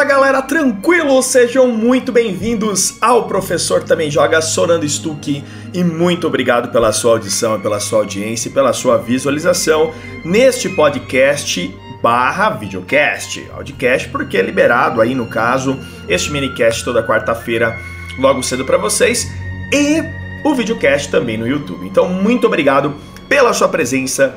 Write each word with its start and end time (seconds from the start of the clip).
Fala 0.00 0.12
galera, 0.12 0.40
tranquilo? 0.40 1.22
Sejam 1.22 1.68
muito 1.68 2.10
bem-vindos 2.10 2.96
ao 3.02 3.28
Professor 3.28 3.82
Também 3.82 4.10
Joga 4.10 4.40
Sorando 4.40 4.88
Stuck 4.88 5.44
e 5.74 5.84
muito 5.84 6.26
obrigado 6.26 6.72
pela 6.72 6.90
sua 6.90 7.12
audição, 7.12 7.60
pela 7.60 7.78
sua 7.80 7.98
audiência 7.98 8.48
e 8.48 8.52
pela 8.52 8.72
sua 8.72 8.96
visualização 8.96 9.92
neste 10.24 10.70
podcast 10.70 11.70
barra 12.02 12.48
videocast. 12.48 13.46
Audiocast 13.52 14.08
porque 14.08 14.38
é 14.38 14.42
liberado 14.42 15.02
aí 15.02 15.14
no 15.14 15.26
caso 15.26 15.78
este 16.08 16.32
minicast 16.32 16.82
toda 16.82 17.06
quarta-feira 17.06 17.78
logo 18.18 18.42
cedo 18.42 18.64
para 18.64 18.78
vocês 18.78 19.30
e 19.70 20.02
o 20.42 20.54
videocast 20.54 21.10
também 21.10 21.36
no 21.36 21.46
YouTube. 21.46 21.86
Então 21.86 22.08
muito 22.08 22.46
obrigado 22.46 22.94
pela 23.28 23.52
sua 23.52 23.68
presença. 23.68 24.34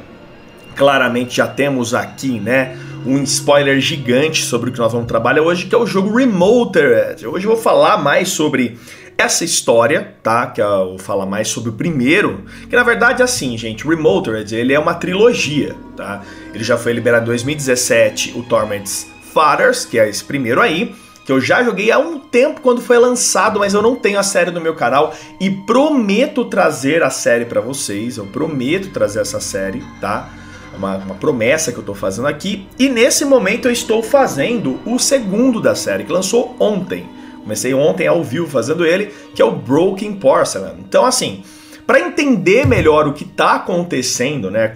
Claramente 0.76 1.38
já 1.38 1.48
temos 1.48 1.94
aqui, 1.94 2.38
né? 2.38 2.78
Um 3.06 3.22
spoiler 3.24 3.80
gigante 3.80 4.44
sobre 4.44 4.70
o 4.70 4.74
que 4.74 4.80
nós 4.80 4.92
vamos 4.92 5.08
trabalhar 5.08 5.42
hoje, 5.42 5.66
que 5.66 5.76
é 5.76 5.78
o 5.78 5.86
jogo 5.86 6.16
Remoted. 6.16 7.26
Hoje 7.28 7.46
eu 7.46 7.54
vou 7.54 7.62
falar 7.62 7.98
mais 7.98 8.30
sobre 8.30 8.78
essa 9.18 9.44
história, 9.44 10.16
tá? 10.24 10.48
Que 10.48 10.62
eu 10.62 10.90
vou 10.90 11.00
falar 11.00 11.26
mais 11.26 11.48
sobre 11.48 11.70
o 11.70 11.74
primeiro, 11.74 12.46
que 12.70 12.76
na 12.76 12.84
verdade 12.84 13.22
é 13.22 13.26
assim, 13.26 13.58
gente, 13.58 13.88
Remoted, 13.88 14.56
ele 14.56 14.74
é 14.74 14.80
uma 14.80 14.94
trilogia, 14.94 15.76
tá? 15.96 16.22
Ele 16.54 16.64
já 16.64 16.78
foi 16.78 16.94
liberado 16.94 17.26
em 17.26 17.28
2017, 17.28 18.34
o 18.38 18.44
Torment's 18.44 19.08
Fathers, 19.34 19.86
que 19.86 20.00
é 20.00 20.10
esse 20.10 20.24
primeiro 20.24 20.62
aí, 20.62 20.96
que 21.26 21.32
eu 21.32 21.40
já 21.40 21.64
joguei 21.64 21.92
há 21.92 21.98
um 21.98 22.20
tempo 22.20 22.62
quando 22.62 22.82
foi 22.82 22.98
lançado, 22.98 23.60
mas 23.60 23.74
eu 23.74 23.82
não 23.82 23.96
tenho 23.96 24.20
a 24.20 24.24
série 24.24 24.52
no 24.52 24.60
meu 24.60 24.76
canal 24.76 25.14
e 25.40 25.50
prometo 25.50 26.46
trazer 26.46 27.02
a 27.02 27.10
série 27.10 27.46
para 27.46 27.62
vocês, 27.62 28.18
eu 28.18 28.26
prometo 28.26 28.90
trazer 28.90 29.22
essa 29.22 29.40
série, 29.40 29.82
tá? 30.02 30.30
Uma, 30.76 30.98
uma 30.98 31.16
promessa 31.16 31.72
que 31.72 31.78
eu 31.78 31.82
estou 31.82 31.96
fazendo 31.96 32.28
aqui. 32.28 32.68
E 32.78 32.90
nesse 32.90 33.26
momento 33.26 33.68
eu 33.68 33.72
estou 33.72 34.02
fazendo 34.04 34.80
o 34.86 34.98
segundo 35.00 35.62
da 35.62 35.76
série, 35.76 36.04
que 36.04 36.12
lançou 36.12 36.56
ontem. 36.60 37.08
Comecei 37.42 37.74
ontem 37.74 38.08
ao 38.08 38.24
vivo 38.24 38.48
fazendo 38.48 38.86
ele, 38.86 39.12
que 39.36 39.42
é 39.42 39.46
o 39.46 39.52
Broken 39.52 40.14
Porcelain. 40.14 40.76
Então, 40.80 41.06
assim, 41.06 41.44
para 41.86 42.00
entender 42.00 42.66
melhor 42.66 43.08
o 43.08 43.14
que 43.14 43.26
está 43.26 43.56
acontecendo, 43.56 44.50
né? 44.50 44.76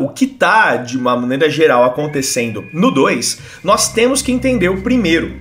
O 0.00 0.08
que 0.08 0.24
está, 0.24 0.76
de 0.76 0.98
uma 0.98 1.16
maneira 1.16 1.48
geral, 1.48 1.84
acontecendo 1.84 2.64
no 2.72 2.90
2, 2.90 3.38
nós 3.62 3.92
temos 3.92 4.22
que 4.22 4.32
entender 4.32 4.68
o 4.68 4.82
primeiro. 4.82 5.36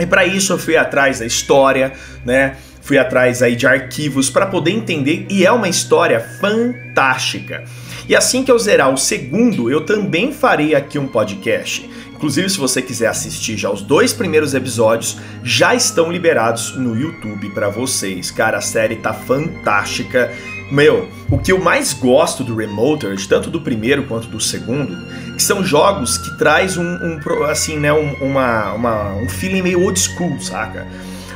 E 0.00 0.06
para 0.06 0.24
isso 0.24 0.52
eu 0.52 0.58
fui 0.58 0.76
atrás 0.76 1.18
da 1.18 1.26
história, 1.26 1.92
né? 2.24 2.56
Fui 2.80 2.96
atrás 2.96 3.42
aí 3.42 3.56
de 3.56 3.66
arquivos 3.66 4.30
para 4.30 4.46
poder 4.46 4.70
entender 4.70 5.26
e 5.28 5.44
é 5.44 5.50
uma 5.50 5.68
história 5.68 6.20
fantástica. 6.20 7.64
E 8.08 8.14
assim 8.14 8.44
que 8.44 8.50
eu 8.50 8.58
zerar 8.58 8.92
o 8.92 8.96
segundo, 8.96 9.70
eu 9.70 9.80
também 9.80 10.32
farei 10.32 10.74
aqui 10.74 10.98
um 10.98 11.08
podcast. 11.08 11.90
Inclusive, 12.14 12.48
se 12.48 12.58
você 12.58 12.80
quiser 12.80 13.08
assistir 13.08 13.58
já 13.58 13.70
os 13.70 13.82
dois 13.82 14.12
primeiros 14.12 14.54
episódios, 14.54 15.18
já 15.42 15.74
estão 15.74 16.10
liberados 16.10 16.74
no 16.76 16.98
YouTube 16.98 17.50
para 17.50 17.68
vocês. 17.68 18.30
Cara, 18.30 18.58
a 18.58 18.62
série 18.62 18.96
tá 18.96 19.12
fantástica. 19.12 20.32
Meu, 20.70 21.08
o 21.30 21.36
que 21.36 21.52
eu 21.52 21.60
mais 21.60 21.92
gosto 21.92 22.42
do 22.42 22.54
Remoted, 22.54 23.28
tanto 23.28 23.50
do 23.50 23.60
primeiro 23.60 24.04
quanto 24.04 24.28
do 24.28 24.40
segundo, 24.40 24.96
que 25.34 25.42
são 25.42 25.62
jogos 25.62 26.16
que 26.16 26.38
traz 26.38 26.78
um, 26.78 26.84
um 26.84 27.44
assim, 27.44 27.78
né, 27.78 27.92
um, 27.92 28.14
uma, 28.14 28.72
uma, 28.72 29.14
um 29.16 29.28
feeling 29.28 29.62
meio 29.62 29.82
old 29.82 29.98
school, 29.98 30.40
saca? 30.40 30.86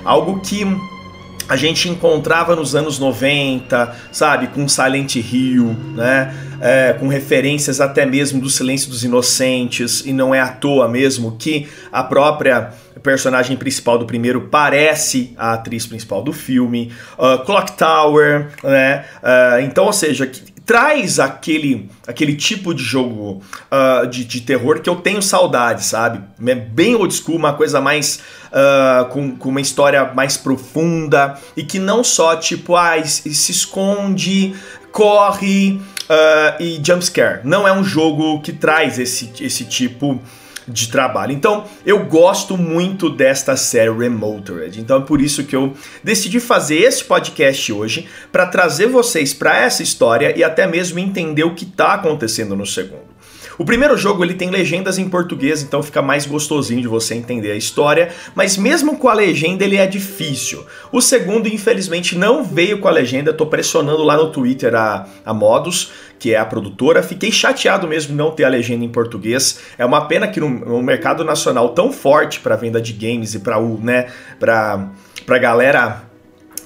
Algo 0.03 0.41
que 0.41 0.65
a 1.51 1.57
gente 1.57 1.89
encontrava 1.89 2.55
nos 2.55 2.77
anos 2.77 3.01
90, 3.01 3.97
sabe, 4.13 4.47
com 4.47 4.69
Silent 4.69 5.17
Hill, 5.17 5.77
né, 5.97 6.33
é, 6.61 6.93
com 6.93 7.09
referências 7.09 7.81
até 7.81 8.07
mesmo 8.07 8.41
do 8.41 8.49
Silêncio 8.49 8.89
dos 8.89 9.03
Inocentes, 9.03 10.07
e 10.07 10.13
não 10.13 10.33
é 10.33 10.41
à 10.41 10.47
toa 10.47 10.89
mesmo 10.89 11.37
que 11.37 11.69
a 11.91 12.05
própria 12.05 12.73
personagem 13.03 13.57
principal 13.57 13.99
do 13.99 14.07
primeiro 14.07 14.43
parece 14.43 15.35
a 15.37 15.55
atriz 15.55 15.87
principal 15.87 16.23
do 16.23 16.33
filme, 16.33 16.93
uh, 17.19 17.45
Clock 17.45 17.73
Tower, 17.73 18.51
né, 18.63 19.05
uh, 19.21 19.61
então, 19.61 19.87
ou 19.87 19.93
seja, 19.93 20.31
traz 20.71 21.19
aquele, 21.19 21.91
aquele 22.07 22.37
tipo 22.37 22.73
de 22.73 22.85
jogo 22.85 23.43
uh, 23.73 24.07
de, 24.07 24.25
de 24.25 24.41
terror 24.41 24.79
que 24.79 24.89
eu 24.89 24.95
tenho 24.95 25.21
saudade, 25.21 25.83
sabe? 25.83 26.21
É 26.47 26.55
bem 26.55 26.95
old 26.95 27.13
school, 27.13 27.35
uma 27.35 27.55
coisa 27.55 27.81
mais. 27.81 28.21
Uh, 28.51 29.05
com, 29.07 29.37
com 29.37 29.49
uma 29.49 29.61
história 29.61 30.13
mais 30.13 30.37
profunda 30.37 31.39
e 31.57 31.63
que 31.63 31.79
não 31.79 32.03
só 32.03 32.35
tipo, 32.35 32.75
ah, 32.75 33.01
se 33.05 33.53
esconde, 33.53 34.55
corre 34.91 35.81
uh, 36.09 36.63
e 36.63 36.81
jumpscare. 36.85 37.41
Não 37.43 37.67
é 37.67 37.73
um 37.73 37.83
jogo 37.83 38.41
que 38.41 38.53
traz 38.53 38.99
esse, 38.99 39.33
esse 39.41 39.65
tipo 39.65 40.21
de 40.71 40.89
trabalho. 40.89 41.33
Então, 41.33 41.65
eu 41.85 42.05
gosto 42.07 42.57
muito 42.57 43.11
desta 43.11 43.57
série 43.57 43.91
Remoted. 43.91 44.81
Então, 44.81 44.99
é 44.99 45.01
por 45.01 45.21
isso 45.21 45.45
que 45.45 45.55
eu 45.55 45.75
decidi 46.03 46.41
fazer 46.41 46.79
esse 46.79 47.05
podcast 47.05 47.73
hoje 47.73 48.09
para 48.31 48.47
trazer 48.47 48.87
vocês 48.87 49.35
para 49.35 49.59
essa 49.59 49.83
história 49.83 50.37
e 50.37 50.45
até 50.45 50.67
mesmo 50.67 50.99
entender 50.99 51.45
o 51.45 51.55
que 51.55 51.65
está 51.65 51.95
acontecendo 51.95 52.57
no 52.57 52.67
segundo. 52.67 53.11
O 53.61 53.65
primeiro 53.67 53.95
jogo 53.95 54.25
ele 54.25 54.33
tem 54.33 54.49
legendas 54.49 54.97
em 54.97 55.07
português, 55.07 55.63
então 55.63 55.83
fica 55.83 56.01
mais 56.01 56.25
gostosinho 56.25 56.81
de 56.81 56.89
você 56.89 57.15
entender 57.15 57.53
a 57.53 57.57
história, 57.57 58.09
mas 58.35 58.57
mesmo 58.57 58.97
com 58.97 59.07
a 59.07 59.13
legenda 59.13 59.63
ele 59.63 59.77
é 59.77 59.87
difícil. 59.87 60.65
O 60.91 61.03
segundo, 61.03 61.47
infelizmente, 61.47 62.17
não 62.17 62.43
veio 62.43 62.79
com 62.79 62.89
a 62.89 62.91
legenda, 62.91 63.35
tô 63.35 63.45
pressionando 63.45 64.03
lá 64.03 64.17
no 64.17 64.33
Twitter 64.33 64.75
a, 64.75 65.07
a 65.27 65.35
Modus, 65.35 65.93
que 66.19 66.33
é 66.33 66.39
a 66.39 66.47
produtora. 66.47 67.03
Fiquei 67.03 67.31
chateado 67.31 67.87
mesmo 67.87 68.17
não 68.17 68.31
ter 68.31 68.45
a 68.45 68.49
legenda 68.49 68.83
em 68.83 68.89
português. 68.89 69.61
É 69.77 69.85
uma 69.85 70.07
pena 70.07 70.27
que 70.27 70.41
no, 70.41 70.83
mercado 70.83 71.23
nacional 71.23 71.69
tão 71.75 71.93
forte 71.93 72.41
para 72.41 72.57
venda 72.57 72.81
de 72.81 72.95
games 72.95 73.35
e 73.35 73.41
para 73.41 73.59
o, 73.59 73.79
né, 73.79 74.07
para 74.39 74.89
para 75.27 75.39
galera 75.39 76.10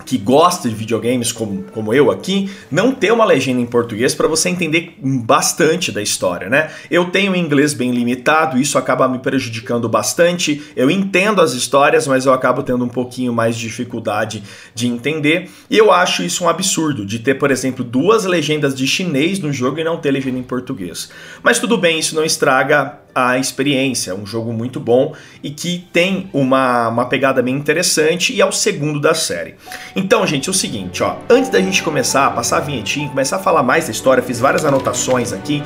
que 0.05 0.19
gosta 0.19 0.69
de 0.69 0.75
videogames 0.75 1.33
como, 1.33 1.65
como 1.73 1.93
eu 1.95 2.11
aqui, 2.11 2.51
não 2.71 2.93
ter 2.93 3.13
uma 3.13 3.25
legenda 3.25 3.61
em 3.61 3.67
português 3.67 4.15
para 4.15 4.29
você 4.29 4.49
entender 4.49 4.97
bastante 5.03 5.91
da 5.91 6.03
história, 6.03 6.49
né? 6.49 6.71
Eu 6.91 7.07
tenho 7.07 7.35
inglês 7.35 7.75
bem 7.75 7.91
limitado, 7.91 8.59
isso 8.59 8.79
acaba 8.79 9.09
me 9.09 9.19
prejudicando 9.19 9.89
bastante. 9.89 10.63
Eu 10.77 10.91
entendo 10.91 11.41
as 11.41 11.53
histórias, 11.53 12.07
mas 12.07 12.27
eu 12.27 12.33
acabo 12.33 12.63
tendo 12.63 12.85
um 12.85 12.89
pouquinho 12.89 13.33
mais 13.33 13.57
de 13.57 13.63
dificuldade 13.63 14.43
de 14.75 14.87
entender. 14.87 15.51
E 15.71 15.79
eu 15.79 15.93
acho 15.93 16.23
isso 16.23 16.45
um 16.45 16.49
absurdo, 16.49 17.05
de 17.07 17.19
ter, 17.19 17.35
por 17.35 17.51
exemplo, 17.51 17.85
duas 17.85 18.25
legendas 18.25 18.75
de 18.75 18.87
chinês 18.87 19.39
no 19.39 19.53
jogo 19.53 19.79
e 19.79 19.85
não 19.85 19.97
ter 19.97 20.11
legenda 20.11 20.39
em 20.39 20.43
português. 20.43 21.11
Mas 21.43 21.59
tudo 21.59 21.79
bem, 21.79 21.99
isso 21.99 22.15
não 22.15 22.25
estraga 22.25 23.04
a 23.15 23.39
experiência. 23.39 24.11
É 24.11 24.15
um 24.15 24.27
jogo 24.27 24.53
muito 24.53 24.81
bom 24.81 25.15
e 25.43 25.51
que 25.51 25.87
tem 25.93 26.29
uma, 26.33 26.89
uma 26.89 27.07
pegada 27.07 27.43
bem 27.43 27.55
interessante 27.55 28.33
e 28.33 28.41
é 28.41 28.47
o 28.47 28.53
segundo 28.53 29.01
da 29.01 29.15
série. 29.15 29.55
Então, 29.95 30.27
gente, 30.27 30.49
é 30.49 30.51
o 30.51 30.55
seguinte, 30.55 31.03
ó, 31.03 31.17
antes 31.29 31.51
da 31.51 31.61
gente 31.61 31.83
começar 31.83 32.27
a 32.27 32.31
passar 32.31 32.59
a 32.59 32.61
vinhetinha, 32.61 33.09
começar 33.09 33.37
a 33.37 33.41
falar 33.41 33.63
mais 33.63 33.87
da 33.87 33.93
história, 33.93 34.23
fiz 34.23 34.41
várias 34.41 34.65
anotações 34.65 35.33
aqui. 35.33 35.63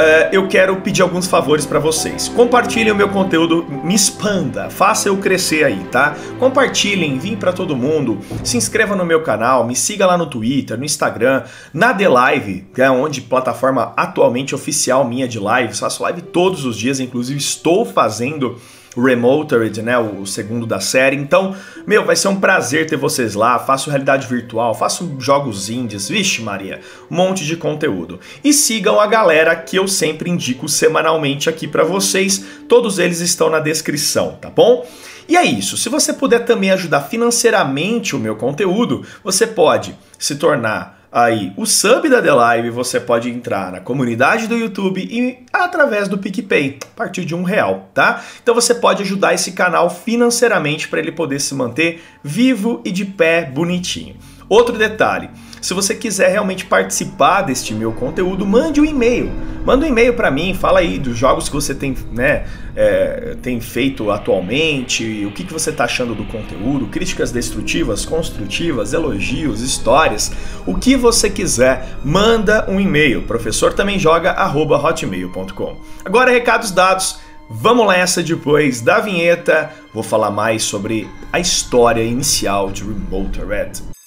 Uh, 0.00 0.32
eu 0.32 0.48
quero 0.48 0.80
pedir 0.80 1.02
alguns 1.02 1.26
favores 1.26 1.66
para 1.66 1.78
vocês. 1.78 2.26
Compartilhem 2.26 2.90
o 2.90 2.94
meu 2.94 3.10
conteúdo, 3.10 3.66
me 3.84 3.94
expanda, 3.94 4.70
faça 4.70 5.10
eu 5.10 5.18
crescer 5.18 5.62
aí, 5.62 5.84
tá? 5.92 6.16
Compartilhem, 6.38 7.18
vim 7.18 7.36
para 7.36 7.52
todo 7.52 7.76
mundo, 7.76 8.18
se 8.42 8.56
inscreva 8.56 8.96
no 8.96 9.04
meu 9.04 9.22
canal, 9.22 9.66
me 9.66 9.76
siga 9.76 10.06
lá 10.06 10.16
no 10.16 10.24
Twitter, 10.24 10.78
no 10.78 10.86
Instagram, 10.86 11.42
na 11.74 11.92
The 11.92 12.08
Live, 12.08 12.64
que 12.74 12.80
é 12.80 12.90
onde 12.90 13.20
plataforma 13.20 13.92
atualmente 13.94 14.54
oficial 14.54 15.06
minha 15.06 15.28
de 15.28 15.38
live, 15.38 15.76
faço 15.76 16.02
live 16.02 16.22
todos 16.22 16.64
os 16.64 16.78
dias, 16.78 16.98
inclusive 16.98 17.38
estou 17.38 17.84
fazendo 17.84 18.56
Remoted, 18.96 19.82
né, 19.82 19.98
o 19.98 20.26
segundo 20.26 20.66
da 20.66 20.80
série. 20.80 21.16
Então, 21.16 21.54
meu, 21.86 22.04
vai 22.04 22.16
ser 22.16 22.28
um 22.28 22.40
prazer 22.40 22.86
ter 22.86 22.96
vocês 22.96 23.34
lá. 23.34 23.58
Faço 23.58 23.90
realidade 23.90 24.26
virtual, 24.26 24.74
faço 24.74 25.16
jogos 25.18 25.70
indies, 25.70 26.08
vixe 26.08 26.42
Maria, 26.42 26.80
um 27.10 27.16
monte 27.16 27.44
de 27.44 27.56
conteúdo. 27.56 28.18
E 28.42 28.52
sigam 28.52 29.00
a 29.00 29.06
galera 29.06 29.54
que 29.54 29.76
eu 29.76 29.86
sempre 29.86 30.30
indico 30.30 30.68
semanalmente 30.68 31.48
aqui 31.48 31.68
para 31.68 31.84
vocês. 31.84 32.44
Todos 32.68 32.98
eles 32.98 33.20
estão 33.20 33.48
na 33.48 33.60
descrição, 33.60 34.38
tá 34.40 34.50
bom? 34.50 34.86
E 35.28 35.36
é 35.36 35.44
isso. 35.44 35.76
Se 35.76 35.88
você 35.88 36.12
puder 36.12 36.44
também 36.44 36.72
ajudar 36.72 37.02
financeiramente 37.02 38.16
o 38.16 38.18
meu 38.18 38.34
conteúdo, 38.34 39.06
você 39.22 39.46
pode 39.46 39.96
se 40.18 40.34
tornar 40.34 40.99
aí 41.12 41.52
o 41.56 41.66
sub 41.66 42.08
da 42.08 42.22
The 42.22 42.32
Live, 42.32 42.70
você 42.70 43.00
pode 43.00 43.28
entrar 43.28 43.72
na 43.72 43.80
comunidade 43.80 44.46
do 44.46 44.56
YouTube 44.56 45.00
e 45.00 45.44
através 45.52 46.08
do 46.08 46.18
PicPay, 46.18 46.78
a 46.82 46.96
partir 46.96 47.24
de 47.24 47.34
um 47.34 47.42
real, 47.42 47.90
tá? 47.92 48.22
Então 48.42 48.54
você 48.54 48.74
pode 48.74 49.02
ajudar 49.02 49.34
esse 49.34 49.52
canal 49.52 49.90
financeiramente 49.90 50.88
para 50.88 51.00
ele 51.00 51.12
poder 51.12 51.40
se 51.40 51.54
manter 51.54 52.02
vivo 52.22 52.80
e 52.84 52.90
de 52.90 53.04
pé 53.04 53.44
bonitinho. 53.44 54.16
Outro 54.48 54.76
detalhe, 54.76 55.30
se 55.60 55.74
você 55.74 55.94
quiser 55.94 56.30
realmente 56.30 56.64
participar 56.64 57.42
deste 57.42 57.74
meu 57.74 57.92
conteúdo, 57.92 58.46
mande 58.46 58.80
um 58.80 58.84
e-mail. 58.84 59.30
Manda 59.64 59.84
um 59.84 59.88
e-mail 59.88 60.14
para 60.14 60.30
mim, 60.30 60.54
fala 60.54 60.80
aí 60.80 60.98
dos 60.98 61.16
jogos 61.18 61.48
que 61.48 61.54
você 61.54 61.74
tem, 61.74 61.94
né, 62.12 62.46
é, 62.74 63.36
tem 63.42 63.60
feito 63.60 64.10
atualmente, 64.10 65.26
o 65.26 65.32
que, 65.32 65.44
que 65.44 65.52
você 65.52 65.68
está 65.70 65.84
achando 65.84 66.14
do 66.14 66.24
conteúdo, 66.24 66.86
críticas 66.86 67.30
destrutivas, 67.30 68.06
construtivas, 68.06 68.94
elogios, 68.94 69.60
histórias, 69.60 70.32
o 70.66 70.74
que 70.74 70.96
você 70.96 71.28
quiser, 71.28 71.96
manda 72.02 72.64
um 72.70 72.80
e-mail. 72.80 73.22
Professor 73.22 73.74
também 73.74 73.98
joga 73.98 74.34
hotmail.com. 74.42 75.76
Agora 76.04 76.30
recados 76.30 76.70
dados. 76.70 77.18
Vamos 77.52 77.88
nessa 77.88 78.22
depois 78.22 78.80
da 78.80 79.00
vinheta. 79.00 79.72
Vou 79.92 80.04
falar 80.04 80.30
mais 80.30 80.62
sobre 80.62 81.08
a 81.32 81.40
história 81.40 82.02
inicial 82.02 82.70
de 82.70 82.84
Remote 82.84 83.40
Red. 83.40 83.99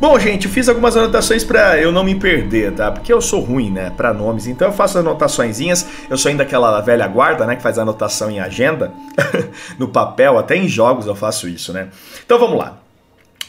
Bom, 0.00 0.18
gente, 0.18 0.46
eu 0.46 0.50
fiz 0.50 0.66
algumas 0.66 0.96
anotações 0.96 1.44
para 1.44 1.78
eu 1.78 1.92
não 1.92 2.02
me 2.02 2.14
perder, 2.14 2.72
tá? 2.72 2.90
Porque 2.90 3.12
eu 3.12 3.20
sou 3.20 3.40
ruim, 3.42 3.70
né, 3.70 3.92
para 3.94 4.14
nomes. 4.14 4.46
Então 4.46 4.68
eu 4.68 4.72
faço 4.72 4.98
anotaçõezinhas. 4.98 5.86
Eu 6.08 6.16
sou 6.16 6.30
ainda 6.30 6.42
aquela 6.42 6.80
velha 6.80 7.06
guarda, 7.06 7.44
né, 7.44 7.54
que 7.54 7.62
faz 7.62 7.78
anotação 7.78 8.30
em 8.30 8.40
agenda, 8.40 8.94
no 9.78 9.88
papel, 9.88 10.38
até 10.38 10.56
em 10.56 10.66
jogos 10.66 11.06
eu 11.06 11.14
faço 11.14 11.46
isso, 11.46 11.70
né? 11.74 11.88
Então 12.24 12.38
vamos 12.38 12.58
lá. 12.58 12.78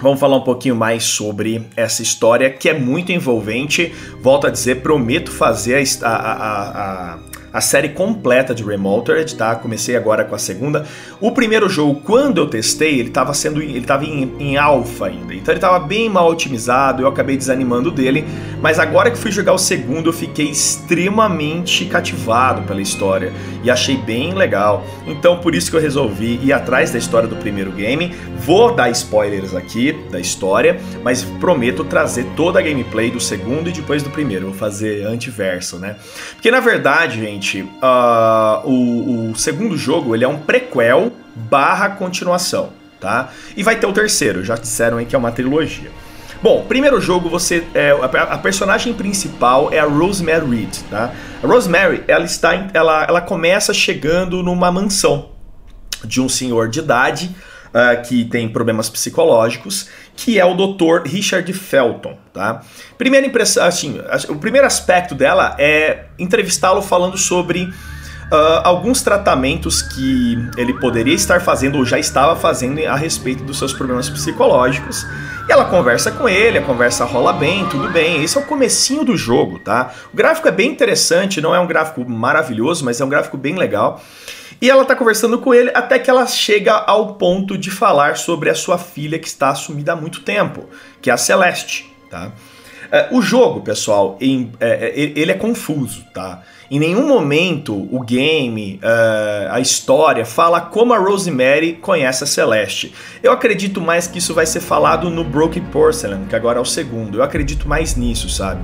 Vamos 0.01 0.19
falar 0.19 0.35
um 0.35 0.43
pouquinho 0.43 0.75
mais 0.75 1.05
sobre 1.05 1.69
essa 1.77 2.01
história 2.01 2.49
que 2.49 2.67
é 2.67 2.73
muito 2.77 3.13
envolvente. 3.13 3.93
Volto 4.21 4.47
a 4.47 4.49
dizer, 4.49 4.81
prometo 4.81 5.31
fazer 5.31 5.81
a, 6.01 6.07
a, 6.07 6.33
a, 6.33 7.13
a 7.13 7.19
a 7.53 7.59
série 7.59 7.89
completa 7.89 8.53
de 8.55 8.63
Remoted, 8.63 9.35
tá? 9.35 9.55
Comecei 9.55 9.95
agora 9.95 10.23
com 10.23 10.35
a 10.35 10.39
segunda. 10.39 10.85
O 11.19 11.31
primeiro 11.31 11.67
jogo, 11.67 12.01
quando 12.01 12.39
eu 12.39 12.47
testei, 12.47 12.99
ele 12.99 13.09
estava 13.09 13.33
sendo, 13.33 13.61
ele 13.61 13.81
tava 13.81 14.05
em, 14.05 14.33
em 14.39 14.57
alfa 14.57 15.07
ainda, 15.07 15.33
então 15.33 15.51
ele 15.51 15.57
estava 15.57 15.79
bem 15.79 16.09
mal 16.09 16.29
otimizado. 16.29 17.01
Eu 17.01 17.07
acabei 17.07 17.35
desanimando 17.35 17.91
dele, 17.91 18.25
mas 18.61 18.79
agora 18.79 19.11
que 19.11 19.17
fui 19.17 19.31
jogar 19.31 19.53
o 19.53 19.57
segundo, 19.57 20.09
eu 20.09 20.13
fiquei 20.13 20.49
extremamente 20.49 21.85
cativado 21.85 22.63
pela 22.63 22.81
história 22.81 23.33
e 23.63 23.69
achei 23.69 23.97
bem 23.97 24.33
legal. 24.33 24.85
Então 25.05 25.37
por 25.39 25.53
isso 25.53 25.69
que 25.69 25.75
eu 25.75 25.81
resolvi 25.81 26.39
ir 26.43 26.53
atrás 26.53 26.91
da 26.91 26.97
história 26.97 27.27
do 27.27 27.35
primeiro 27.35 27.71
game. 27.71 28.15
Vou 28.39 28.73
dar 28.73 28.89
spoilers 28.89 29.53
aqui 29.53 29.93
da 30.09 30.19
história, 30.19 30.79
mas 31.03 31.23
prometo 31.23 31.83
trazer 31.83 32.25
toda 32.35 32.59
a 32.59 32.61
gameplay 32.61 33.11
do 33.11 33.19
segundo 33.19 33.69
e 33.69 33.71
depois 33.71 34.01
do 34.01 34.09
primeiro. 34.09 34.47
Vou 34.47 34.55
fazer 34.55 35.05
antiverso, 35.05 35.77
né? 35.77 35.95
Porque 36.33 36.49
na 36.49 36.59
verdade, 36.59 37.19
gente 37.19 37.40
seguinte, 37.41 37.67
uh, 37.81 38.67
o, 38.67 39.31
o, 39.31 39.35
segundo 39.35 39.75
jogo 39.75 40.15
ele 40.15 40.23
é 40.23 40.27
um 40.27 40.37
prequel 40.37 41.11
barra 41.35 41.89
continuação, 41.89 42.69
tá? 42.99 43.31
E 43.57 43.63
vai 43.63 43.75
ter 43.75 43.87
o 43.87 43.93
terceiro, 43.93 44.43
já 44.43 44.55
disseram 44.55 44.97
aí 44.97 45.05
que 45.05 45.15
é 45.15 45.19
uma 45.19 45.31
trilogia. 45.31 45.91
Bom, 46.41 46.65
primeiro 46.67 47.01
jogo 47.01 47.29
você 47.29 47.63
é, 47.73 47.91
a, 47.91 48.05
a, 48.05 48.37
personagem 48.37 48.93
principal 48.93 49.71
é 49.71 49.79
a 49.79 49.85
Rosemary 49.85 50.45
Reed, 50.45 50.77
tá? 50.89 51.11
A 51.43 51.47
Rosemary 51.47 52.03
ela 52.07 52.25
está 52.25 52.69
ela, 52.73 53.03
ela 53.03 53.21
começa 53.21 53.73
chegando 53.73 54.41
numa 54.41 54.71
mansão 54.71 55.29
de 56.03 56.21
um 56.21 56.29
senhor 56.29 56.69
de 56.69 56.79
idade 56.79 57.35
uh, 57.69 58.01
que 58.03 58.25
tem 58.25 58.49
problemas 58.49 58.89
psicológicos, 58.89 59.87
que 60.23 60.39
é 60.39 60.45
o 60.45 60.53
Dr. 60.53 61.07
Richard 61.07 61.51
Felton, 61.51 62.15
tá? 62.31 62.61
Primeira 62.95 63.25
impressão, 63.25 63.65
assim, 63.65 63.99
o 64.29 64.35
primeiro 64.35 64.67
aspecto 64.67 65.15
dela 65.15 65.55
é 65.57 66.05
entrevistá-lo 66.19 66.81
falando 66.83 67.17
sobre 67.17 67.73
Uh, 68.31 68.61
alguns 68.63 69.01
tratamentos 69.01 69.81
que 69.81 70.37
ele 70.55 70.73
poderia 70.79 71.13
estar 71.13 71.41
fazendo 71.41 71.77
ou 71.77 71.85
já 71.85 71.99
estava 71.99 72.33
fazendo 72.33 72.79
a 72.87 72.95
respeito 72.95 73.43
dos 73.43 73.57
seus 73.57 73.73
problemas 73.73 74.09
psicológicos. 74.09 75.05
E 75.49 75.51
ela 75.51 75.65
conversa 75.65 76.11
com 76.11 76.29
ele, 76.29 76.57
a 76.57 76.61
conversa 76.61 77.03
rola 77.03 77.33
bem, 77.33 77.67
tudo 77.67 77.89
bem. 77.89 78.23
Esse 78.23 78.37
é 78.37 78.41
o 78.41 78.45
comecinho 78.45 79.03
do 79.03 79.17
jogo, 79.17 79.59
tá? 79.59 79.93
O 80.13 80.15
gráfico 80.15 80.47
é 80.47 80.51
bem 80.51 80.71
interessante, 80.71 81.41
não 81.41 81.53
é 81.53 81.59
um 81.59 81.67
gráfico 81.67 82.09
maravilhoso, 82.09 82.85
mas 82.85 83.01
é 83.01 83.05
um 83.05 83.09
gráfico 83.09 83.35
bem 83.35 83.55
legal. 83.55 84.01
E 84.61 84.69
ela 84.69 84.85
tá 84.85 84.95
conversando 84.95 85.37
com 85.39 85.53
ele 85.53 85.71
até 85.73 85.99
que 85.99 86.09
ela 86.09 86.25
chega 86.25 86.71
ao 86.71 87.15
ponto 87.15 87.57
de 87.57 87.69
falar 87.69 88.15
sobre 88.15 88.49
a 88.49 88.55
sua 88.55 88.77
filha 88.77 89.19
que 89.19 89.27
está 89.27 89.53
sumida 89.55 89.91
há 89.91 89.95
muito 89.95 90.21
tempo, 90.21 90.69
que 91.01 91.09
é 91.09 91.13
a 91.13 91.17
Celeste, 91.17 91.91
tá? 92.09 92.31
É, 92.91 93.07
o 93.11 93.21
jogo, 93.21 93.61
pessoal, 93.61 94.17
é, 94.21 94.67
é 94.67 94.99
ele 95.15 95.31
é 95.31 95.35
confuso, 95.35 96.03
tá? 96.13 96.43
Em 96.71 96.79
nenhum 96.79 97.05
momento 97.05 97.73
o 97.91 97.99
game, 97.99 98.79
uh, 98.81 99.51
a 99.51 99.59
história, 99.59 100.25
fala 100.25 100.61
como 100.61 100.93
a 100.93 100.97
Rosemary 100.97 101.73
conhece 101.73 102.23
a 102.23 102.27
Celeste. 102.27 102.93
Eu 103.21 103.33
acredito 103.33 103.81
mais 103.81 104.07
que 104.07 104.19
isso 104.19 104.33
vai 104.33 104.45
ser 104.45 104.61
falado 104.61 105.09
no 105.09 105.21
Broken 105.21 105.63
Porcelain, 105.63 106.23
que 106.29 106.33
agora 106.33 106.59
é 106.59 106.61
o 106.61 106.65
segundo. 106.65 107.17
Eu 107.17 107.23
acredito 107.23 107.67
mais 107.67 107.97
nisso, 107.97 108.29
sabe? 108.29 108.61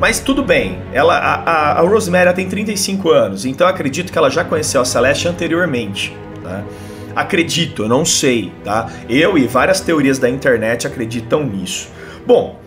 Mas 0.00 0.18
tudo 0.18 0.42
bem, 0.42 0.80
ela, 0.92 1.16
a, 1.16 1.78
a, 1.78 1.80
Rosemary 1.82 2.34
tem 2.34 2.48
35 2.48 3.12
anos, 3.12 3.46
então 3.46 3.68
acredito 3.68 4.10
que 4.10 4.18
ela 4.18 4.28
já 4.28 4.42
conheceu 4.42 4.80
a 4.80 4.84
Celeste 4.84 5.28
anteriormente. 5.28 6.16
Tá? 6.42 6.64
Acredito, 7.14 7.84
eu 7.84 7.88
não 7.88 8.04
sei, 8.04 8.52
tá? 8.64 8.90
Eu 9.08 9.38
e 9.38 9.46
várias 9.46 9.80
teorias 9.80 10.18
da 10.18 10.28
internet 10.28 10.84
acreditam 10.84 11.44
nisso. 11.44 11.90
Bom, 12.26 12.58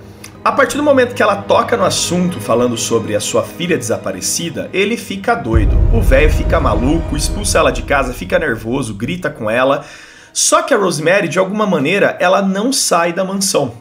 a 0.44 0.52
partir 0.52 0.78
do 0.78 0.84
momento 0.84 1.14
que 1.14 1.22
ela 1.22 1.36
toca 1.36 1.76
no 1.76 1.84
assunto 1.84 2.40
falando 2.40 2.78
sobre 2.78 3.16
a 3.16 3.20
sua 3.20 3.44
filha 3.44 3.78
desaparecida, 3.78 4.70
ele 4.74 4.98
fica 4.98 5.36
doido. 5.36 5.78
O 5.94 6.02
velho 6.02 6.32
fica 6.32 6.60
maluco, 6.60 7.16
expulsa 7.16 7.60
ela 7.60 7.72
de 7.72 7.84
casa, 7.84 8.14
fica 8.14 8.40
nervoso, 8.40 8.94
grita 8.94 9.30
com 9.30 9.50
ela. 9.50 9.86
Só 10.32 10.62
que 10.62 10.74
a 10.74 10.78
Rosemary, 10.78 11.28
de 11.28 11.40
alguma 11.40 11.66
maneira, 11.66 12.18
ela 12.20 12.42
não 12.42 12.72
sai 12.72 13.12
da 13.14 13.24
mansão 13.24 13.74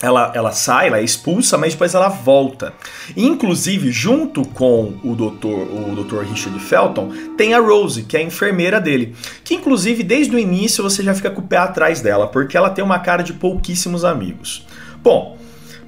ela, 0.00 0.32
ela 0.34 0.52
sai, 0.52 0.86
ela 0.86 0.98
é 0.98 1.02
expulsa, 1.02 1.58
mas 1.58 1.72
depois 1.72 1.94
ela 1.94 2.08
volta. 2.08 2.72
Inclusive, 3.16 3.90
junto 3.90 4.46
com 4.46 4.94
o 5.02 5.14
doutor, 5.14 5.66
o 5.68 6.04
Dr. 6.04 6.20
Richard 6.20 6.58
Felton, 6.60 7.10
tem 7.36 7.52
a 7.52 7.60
Rose, 7.60 8.04
que 8.04 8.16
é 8.16 8.20
a 8.20 8.22
enfermeira 8.22 8.80
dele. 8.80 9.16
Que 9.42 9.54
inclusive, 9.54 10.04
desde 10.04 10.34
o 10.34 10.38
início, 10.38 10.84
você 10.84 11.02
já 11.02 11.14
fica 11.14 11.30
com 11.30 11.40
o 11.40 11.46
pé 11.46 11.56
atrás 11.56 12.00
dela, 12.00 12.28
porque 12.28 12.56
ela 12.56 12.70
tem 12.70 12.84
uma 12.84 13.00
cara 13.00 13.22
de 13.22 13.32
pouquíssimos 13.32 14.04
amigos. 14.04 14.66
Bom, 15.02 15.37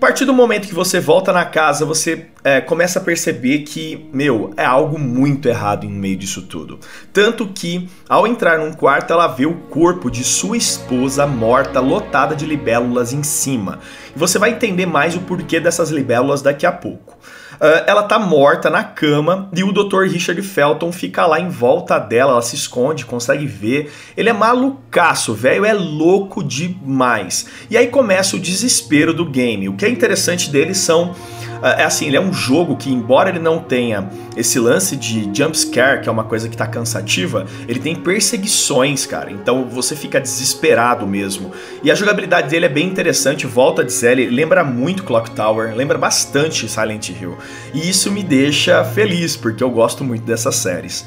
partir 0.00 0.24
do 0.24 0.32
momento 0.32 0.66
que 0.66 0.74
você 0.74 0.98
volta 0.98 1.30
na 1.30 1.44
casa, 1.44 1.84
você 1.84 2.26
é, 2.42 2.58
começa 2.58 2.98
a 2.98 3.02
perceber 3.02 3.58
que, 3.60 4.08
meu, 4.14 4.50
é 4.56 4.64
algo 4.64 4.98
muito 4.98 5.46
errado 5.46 5.84
em 5.84 5.90
meio 5.90 6.16
disso 6.16 6.42
tudo. 6.42 6.80
Tanto 7.12 7.46
que, 7.46 7.86
ao 8.08 8.26
entrar 8.26 8.58
num 8.58 8.72
quarto, 8.72 9.12
ela 9.12 9.26
vê 9.26 9.44
o 9.44 9.54
corpo 9.54 10.10
de 10.10 10.24
sua 10.24 10.56
esposa 10.56 11.26
morta, 11.26 11.80
lotada 11.80 12.34
de 12.34 12.46
libélulas 12.46 13.12
em 13.12 13.22
cima. 13.22 13.78
E 14.16 14.18
você 14.18 14.38
vai 14.38 14.52
entender 14.52 14.86
mais 14.86 15.14
o 15.14 15.20
porquê 15.20 15.60
dessas 15.60 15.90
libélulas 15.90 16.40
daqui 16.40 16.64
a 16.64 16.72
pouco. 16.72 17.18
Uh, 17.60 17.84
ela 17.86 18.02
tá 18.04 18.18
morta 18.18 18.70
na 18.70 18.82
cama 18.82 19.50
e 19.54 19.62
o 19.62 19.70
Dr. 19.70 20.04
Richard 20.04 20.40
Felton 20.40 20.90
fica 20.90 21.26
lá 21.26 21.38
em 21.38 21.50
volta 21.50 21.98
dela, 21.98 22.32
ela 22.32 22.40
se 22.40 22.56
esconde, 22.56 23.04
consegue 23.04 23.46
ver. 23.46 23.92
Ele 24.16 24.30
é 24.30 24.32
malucaço, 24.32 25.34
velho, 25.34 25.66
é 25.66 25.74
louco 25.74 26.42
demais. 26.42 27.46
E 27.68 27.76
aí 27.76 27.88
começa 27.88 28.34
o 28.34 28.40
desespero 28.40 29.12
do 29.12 29.26
game. 29.26 29.68
O 29.68 29.74
que 29.74 29.84
é 29.84 29.90
interessante 29.90 30.48
dele 30.48 30.74
são 30.74 31.14
é 31.62 31.84
assim, 31.84 32.06
ele 32.06 32.16
é 32.16 32.20
um 32.20 32.32
jogo 32.32 32.76
que, 32.76 32.90
embora 32.90 33.30
ele 33.30 33.38
não 33.38 33.58
tenha 33.58 34.08
esse 34.36 34.58
lance 34.58 34.96
de 34.96 35.30
jump 35.32 35.56
scare, 35.56 36.00
que 36.00 36.08
é 36.08 36.12
uma 36.12 36.24
coisa 36.24 36.48
que 36.48 36.56
tá 36.56 36.66
cansativa, 36.66 37.46
ele 37.68 37.78
tem 37.78 37.94
perseguições, 37.94 39.06
cara. 39.06 39.30
Então 39.30 39.64
você 39.68 39.94
fica 39.94 40.20
desesperado 40.20 41.06
mesmo. 41.06 41.52
E 41.82 41.90
a 41.90 41.94
jogabilidade 41.94 42.48
dele 42.48 42.66
é 42.66 42.68
bem 42.68 42.86
interessante, 42.86 43.46
volta 43.46 43.82
a 43.82 43.84
dizer, 43.84 44.18
ele 44.18 44.30
lembra 44.30 44.64
muito 44.64 45.04
Clock 45.04 45.30
Tower, 45.32 45.74
lembra 45.74 45.98
bastante 45.98 46.68
Silent 46.68 47.10
Hill. 47.10 47.36
E 47.74 47.88
isso 47.88 48.10
me 48.10 48.22
deixa 48.22 48.84
feliz, 48.84 49.36
porque 49.36 49.62
eu 49.62 49.70
gosto 49.70 50.04
muito 50.04 50.24
dessas 50.24 50.56
séries. 50.56 51.06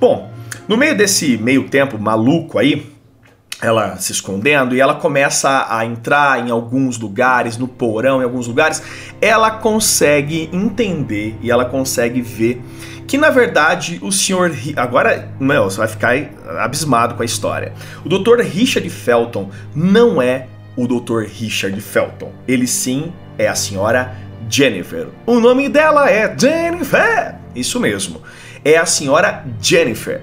Bom, 0.00 0.30
no 0.66 0.76
meio 0.76 0.96
desse 0.96 1.36
meio 1.38 1.68
tempo 1.68 1.98
maluco 1.98 2.58
aí, 2.58 2.91
ela 3.62 3.96
se 3.96 4.10
escondendo 4.10 4.74
e 4.74 4.80
ela 4.80 4.94
começa 4.94 5.66
a 5.70 5.86
entrar 5.86 6.44
em 6.44 6.50
alguns 6.50 6.98
lugares, 6.98 7.56
no 7.56 7.68
porão, 7.68 8.20
em 8.20 8.24
alguns 8.24 8.48
lugares, 8.48 8.82
ela 9.20 9.52
consegue 9.52 10.50
entender 10.52 11.38
e 11.40 11.50
ela 11.50 11.64
consegue 11.64 12.20
ver 12.20 12.60
que 13.06 13.16
na 13.16 13.30
verdade 13.30 14.00
o 14.02 14.10
senhor. 14.10 14.52
Agora, 14.76 15.32
meu, 15.38 15.64
você 15.64 15.78
vai 15.78 15.88
ficar 15.88 16.14
abismado 16.58 17.14
com 17.14 17.22
a 17.22 17.24
história. 17.24 17.72
O 18.04 18.08
Dr. 18.08 18.40
Richard 18.40 18.88
Felton 18.90 19.48
não 19.74 20.20
é 20.20 20.48
o 20.76 20.86
Dr. 20.88 21.24
Richard 21.26 21.80
Felton. 21.80 22.32
Ele 22.48 22.66
sim 22.66 23.12
é 23.38 23.46
a 23.46 23.54
senhora 23.54 24.16
Jennifer. 24.50 25.08
O 25.24 25.38
nome 25.38 25.68
dela 25.68 26.10
é 26.10 26.34
Jennifer! 26.36 27.36
Isso 27.54 27.78
mesmo. 27.78 28.22
É 28.64 28.76
a 28.76 28.86
senhora 28.86 29.44
Jennifer. 29.60 30.22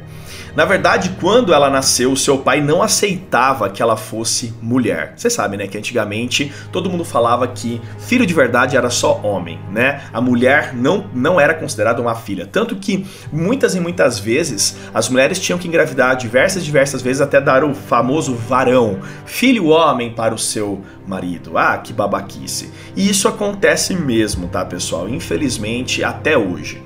Na 0.55 0.65
verdade, 0.65 1.15
quando 1.19 1.53
ela 1.53 1.69
nasceu, 1.69 2.15
seu 2.15 2.37
pai 2.37 2.61
não 2.61 2.81
aceitava 2.81 3.69
que 3.69 3.81
ela 3.81 3.95
fosse 3.95 4.53
mulher. 4.61 5.13
Você 5.15 5.29
sabe, 5.29 5.57
né, 5.57 5.67
que 5.67 5.77
antigamente 5.77 6.51
todo 6.71 6.89
mundo 6.89 7.05
falava 7.05 7.47
que 7.47 7.81
filho 7.99 8.25
de 8.25 8.33
verdade 8.33 8.75
era 8.75 8.89
só 8.89 9.19
homem, 9.21 9.59
né? 9.71 10.01
A 10.11 10.19
mulher 10.19 10.73
não, 10.73 11.05
não 11.13 11.39
era 11.39 11.53
considerada 11.53 12.01
uma 12.01 12.15
filha. 12.15 12.45
Tanto 12.45 12.75
que 12.75 13.05
muitas 13.31 13.75
e 13.75 13.79
muitas 13.79 14.19
vezes 14.19 14.75
as 14.93 15.09
mulheres 15.09 15.39
tinham 15.39 15.59
que 15.59 15.67
engravidar 15.67 16.15
diversas 16.15 16.63
diversas 16.65 17.01
vezes 17.01 17.21
até 17.21 17.39
dar 17.39 17.63
o 17.63 17.73
famoso 17.73 18.35
varão, 18.35 18.99
filho 19.25 19.67
homem 19.67 20.11
para 20.13 20.33
o 20.33 20.37
seu 20.37 20.83
marido. 21.05 21.57
Ah, 21.57 21.77
que 21.77 21.93
babaquice. 21.93 22.71
E 22.95 23.09
isso 23.09 23.27
acontece 23.27 23.93
mesmo, 23.93 24.47
tá, 24.47 24.65
pessoal? 24.65 25.09
Infelizmente, 25.09 26.03
até 26.03 26.37
hoje. 26.37 26.81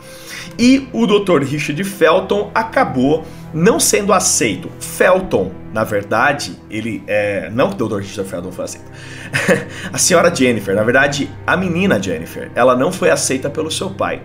E 0.57 0.87
o 0.93 1.05
Dr. 1.07 1.43
Richard 1.43 1.83
Felton 1.83 2.51
acabou 2.53 3.25
não 3.53 3.79
sendo 3.79 4.13
aceito. 4.13 4.69
Felton, 4.79 5.51
na 5.73 5.83
verdade, 5.83 6.57
ele 6.69 7.03
é. 7.07 7.49
Não 7.51 7.69
que 7.69 7.81
o 7.81 7.87
Dr. 7.87 7.99
Richard 7.99 8.29
Felton 8.29 8.51
foi 8.51 8.65
aceito. 8.65 8.91
a 9.91 9.97
senhora 9.97 10.33
Jennifer, 10.33 10.75
na 10.75 10.83
verdade, 10.83 11.29
a 11.45 11.55
menina 11.55 12.01
Jennifer, 12.01 12.51
ela 12.55 12.75
não 12.75 12.91
foi 12.91 13.09
aceita 13.09 13.49
pelo 13.49 13.71
seu 13.71 13.89
pai. 13.89 14.21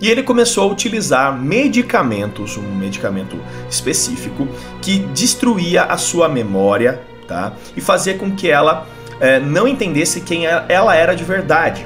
E 0.00 0.08
ele 0.08 0.22
começou 0.22 0.68
a 0.68 0.72
utilizar 0.72 1.36
medicamentos, 1.36 2.56
um 2.56 2.74
medicamento 2.76 3.36
específico, 3.68 4.46
que 4.80 4.98
destruía 5.12 5.84
a 5.84 5.96
sua 5.96 6.28
memória, 6.28 7.00
tá? 7.26 7.52
E 7.76 7.80
fazia 7.80 8.14
com 8.14 8.30
que 8.30 8.48
ela 8.48 8.86
é, 9.20 9.40
não 9.40 9.66
entendesse 9.66 10.20
quem 10.20 10.46
ela 10.46 10.94
era 10.94 11.14
de 11.14 11.24
verdade. 11.24 11.84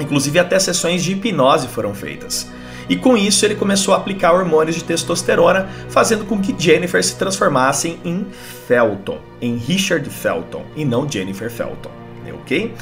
Inclusive, 0.00 0.38
até 0.38 0.58
sessões 0.58 1.02
de 1.02 1.12
hipnose 1.12 1.68
foram 1.68 1.94
feitas. 1.94 2.50
E 2.88 2.96
com 2.96 3.16
isso, 3.16 3.44
ele 3.44 3.54
começou 3.54 3.94
a 3.94 3.98
aplicar 3.98 4.32
hormônios 4.32 4.76
de 4.76 4.84
testosterona, 4.84 5.68
fazendo 5.88 6.24
com 6.24 6.40
que 6.40 6.54
Jennifer 6.58 7.02
se 7.04 7.16
transformasse 7.16 7.98
em 8.04 8.26
Felton, 8.66 9.18
em 9.40 9.56
Richard 9.56 10.08
Felton, 10.08 10.64
e 10.74 10.84
não 10.84 11.10
Jennifer 11.10 11.50
Felton, 11.50 11.90
ok? 12.32 12.74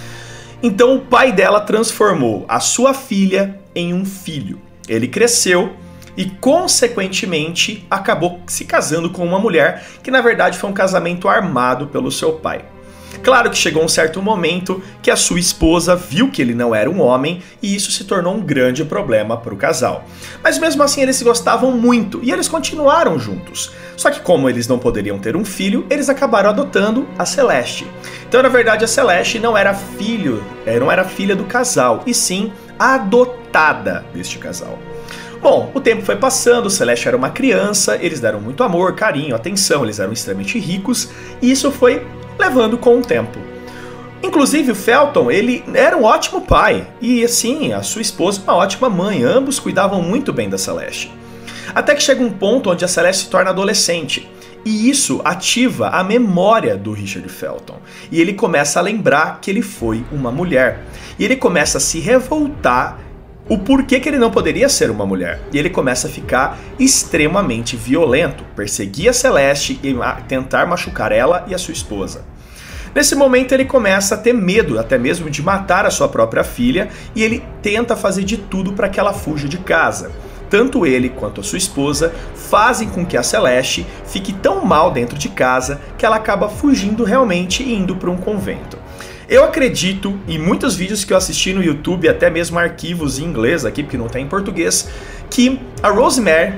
Então, 0.63 0.97
o 0.97 1.01
pai 1.01 1.33
dela 1.33 1.61
transformou 1.61 2.45
a 2.49 2.61
sua 2.61 2.95
filha 2.95 3.61
em 3.75 3.93
um 3.93 4.05
filho. 4.05 4.61
Ele 4.89 5.09
cresceu 5.09 5.75
e, 6.17 6.25
consequentemente, 6.25 7.85
acabou 7.91 8.41
se 8.47 8.65
casando 8.65 9.11
com 9.11 9.25
uma 9.25 9.39
mulher 9.39 9.85
que, 10.03 10.11
na 10.11 10.21
verdade, 10.21 10.57
foi 10.57 10.71
um 10.71 10.73
casamento 10.73 11.29
armado 11.29 11.89
pelo 11.89 12.11
seu 12.11 12.33
pai. 12.35 12.65
Claro 13.27 13.51
que 13.51 13.59
chegou 13.59 13.83
um 13.83 13.89
certo 13.89 14.23
momento 14.23 14.81
que 15.03 15.11
a 15.11 15.17
sua 15.17 15.41
esposa 15.41 15.97
viu 15.97 16.31
que 16.31 16.41
ele 16.41 16.55
não 16.55 16.73
era 16.73 16.89
um 16.89 17.01
homem 17.01 17.43
e 17.61 17.75
isso 17.75 17.91
se 17.91 18.05
tornou 18.05 18.33
um 18.33 18.41
grande 18.41 18.85
problema 18.85 19.37
para 19.37 19.53
o 19.53 19.57
casal. 19.57 20.05
Mas 20.45 20.59
mesmo 20.59 20.81
assim 20.85 21.03
eles 21.03 21.17
se 21.17 21.25
gostavam 21.25 21.73
muito 21.73 22.21
e 22.23 22.31
eles 22.31 22.47
continuaram 22.47 23.19
juntos. 23.19 23.73
Só 23.97 24.13
que 24.13 24.21
como 24.21 24.49
eles 24.49 24.69
não 24.69 24.79
poderiam 24.79 25.19
ter 25.19 25.35
um 25.35 25.45
filho, 25.45 25.85
eles 25.91 26.09
acabaram 26.09 26.51
adotando 26.51 27.05
a 27.19 27.27
Celeste. 27.27 27.85
Então 28.29 28.41
na 28.45 28.49
verdade 28.49 28.85
a 28.85 28.89
Celeste 28.89 29.41
não 29.41 29.59
era 29.59 29.75
filho, 29.75 30.45
eh, 30.65 30.79
não 30.79 30.93
era 30.93 31.03
filha 31.03 31.35
do 31.35 31.47
casal, 31.47 32.05
e 32.07 32.15
sim 32.15 32.53
adotada 32.79 34.07
deste 34.15 34.39
casal. 34.39 34.79
Bom, 35.43 35.73
o 35.75 35.81
tempo 35.81 36.03
foi 36.03 36.15
passando, 36.15 36.71
Celeste 36.71 37.09
era 37.09 37.17
uma 37.17 37.31
criança, 37.31 37.99
eles 38.01 38.21
deram 38.21 38.41
muito 38.41 38.63
amor, 38.63 38.95
carinho, 38.95 39.35
atenção, 39.35 39.83
eles 39.83 39.99
eram 39.99 40.13
extremamente 40.13 40.61
ricos, 40.61 41.09
e 41.43 41.51
isso 41.51 41.73
foi 41.73 42.07
levando 42.39 42.79
com 42.79 42.99
o 42.99 43.03
tempo. 43.03 43.39
Inclusive 44.23 44.73
o 44.73 44.75
Felton, 44.75 45.31
ele 45.31 45.63
era 45.75 45.97
um 45.97 46.05
ótimo 46.05 46.41
pai 46.41 46.89
e 47.01 47.25
assim, 47.25 47.73
a 47.73 47.83
sua 47.83 48.03
esposa 48.03 48.43
uma 48.43 48.55
ótima 48.55 48.89
mãe, 48.89 49.23
ambos 49.23 49.59
cuidavam 49.59 50.03
muito 50.03 50.33
bem 50.33 50.49
da 50.49 50.59
Celeste. 50.59 51.13
Até 51.75 51.95
que 51.95 52.03
chega 52.03 52.23
um 52.23 52.31
ponto 52.31 52.71
onde 52.71 52.85
a 52.85 52.89
Celeste 52.89 53.25
se 53.25 53.31
torna 53.31 53.51
adolescente. 53.51 54.29
E 54.65 54.91
isso 54.91 55.21
ativa 55.25 55.91
a 55.91 56.03
memória 56.03 56.77
do 56.77 56.91
Richard 56.91 57.29
Felton. 57.29 57.79
E 58.11 58.21
ele 58.21 58.33
começa 58.33 58.81
a 58.81 58.83
lembrar 58.83 59.39
que 59.41 59.49
ele 59.49 59.63
foi 59.63 60.05
uma 60.11 60.33
mulher. 60.33 60.83
E 61.19 61.25
ele 61.25 61.37
começa 61.37 61.79
a 61.79 61.81
se 61.81 62.01
revoltar 62.01 62.99
o 63.49 63.59
porquê 63.59 64.01
que 64.01 64.09
ele 64.09 64.19
não 64.19 64.31
poderia 64.31 64.69
ser 64.69 64.91
uma 64.91 65.07
mulher. 65.07 65.41
E 65.53 65.59
ele 65.59 65.71
começa 65.71 66.09
a 66.09 66.11
ficar 66.11 66.59
extremamente 66.79 67.77
violento, 67.77 68.45
perseguir 68.57 69.09
a 69.09 69.13
Celeste 69.13 69.79
e 69.83 69.95
tentar 70.27 70.67
machucar 70.67 71.13
ela 71.13 71.45
e 71.47 71.55
a 71.55 71.59
sua 71.59 71.73
esposa. 71.73 72.25
Nesse 72.95 73.15
momento 73.15 73.53
ele 73.53 73.67
começa 73.67 74.15
a 74.15 74.19
ter 74.19 74.33
medo 74.33 74.79
até 74.79 74.97
mesmo 74.97 75.29
de 75.29 75.43
matar 75.43 75.85
a 75.85 75.91
sua 75.91 76.09
própria 76.09 76.43
filha 76.43 76.89
e 77.15 77.23
ele 77.23 77.45
tenta 77.61 77.95
fazer 77.95 78.25
de 78.25 78.39
tudo 78.39 78.73
para 78.73 78.89
que 78.89 78.99
ela 78.99 79.13
fuja 79.13 79.47
de 79.47 79.59
casa. 79.59 80.11
Tanto 80.49 80.87
ele 80.87 81.11
quanto 81.11 81.41
a 81.41 81.45
sua 81.45 81.59
esposa 81.59 82.13
fazem 82.35 82.89
com 82.89 83.05
que 83.05 83.17
a 83.17 83.23
Celeste 83.23 83.87
fique 84.07 84.33
tão 84.33 84.65
mal 84.65 84.91
dentro 84.91 85.19
de 85.19 85.29
casa 85.29 85.81
que 85.99 86.07
ela 86.07 86.17
acaba 86.17 86.49
fugindo 86.49 87.05
realmente 87.05 87.63
e 87.63 87.75
indo 87.75 87.97
para 87.97 88.11
um 88.11 88.17
convento. 88.17 88.79
Eu 89.29 89.45
acredito, 89.45 90.17
em 90.29 90.39
muitos 90.39 90.77
vídeos 90.77 91.05
que 91.05 91.13
eu 91.13 91.17
assisti 91.17 91.53
no 91.53 91.63
YouTube, 91.63 92.09
até 92.09 92.31
mesmo 92.31 92.59
arquivos 92.61 93.19
em 93.19 93.25
inglês 93.25 93.65
aqui, 93.65 93.83
porque 93.83 93.97
não 93.97 94.09
tem 94.09 94.25
em 94.25 94.29
português, 94.29 94.89
que 95.29 95.61
a 95.83 95.91
Rosemary 95.91 96.55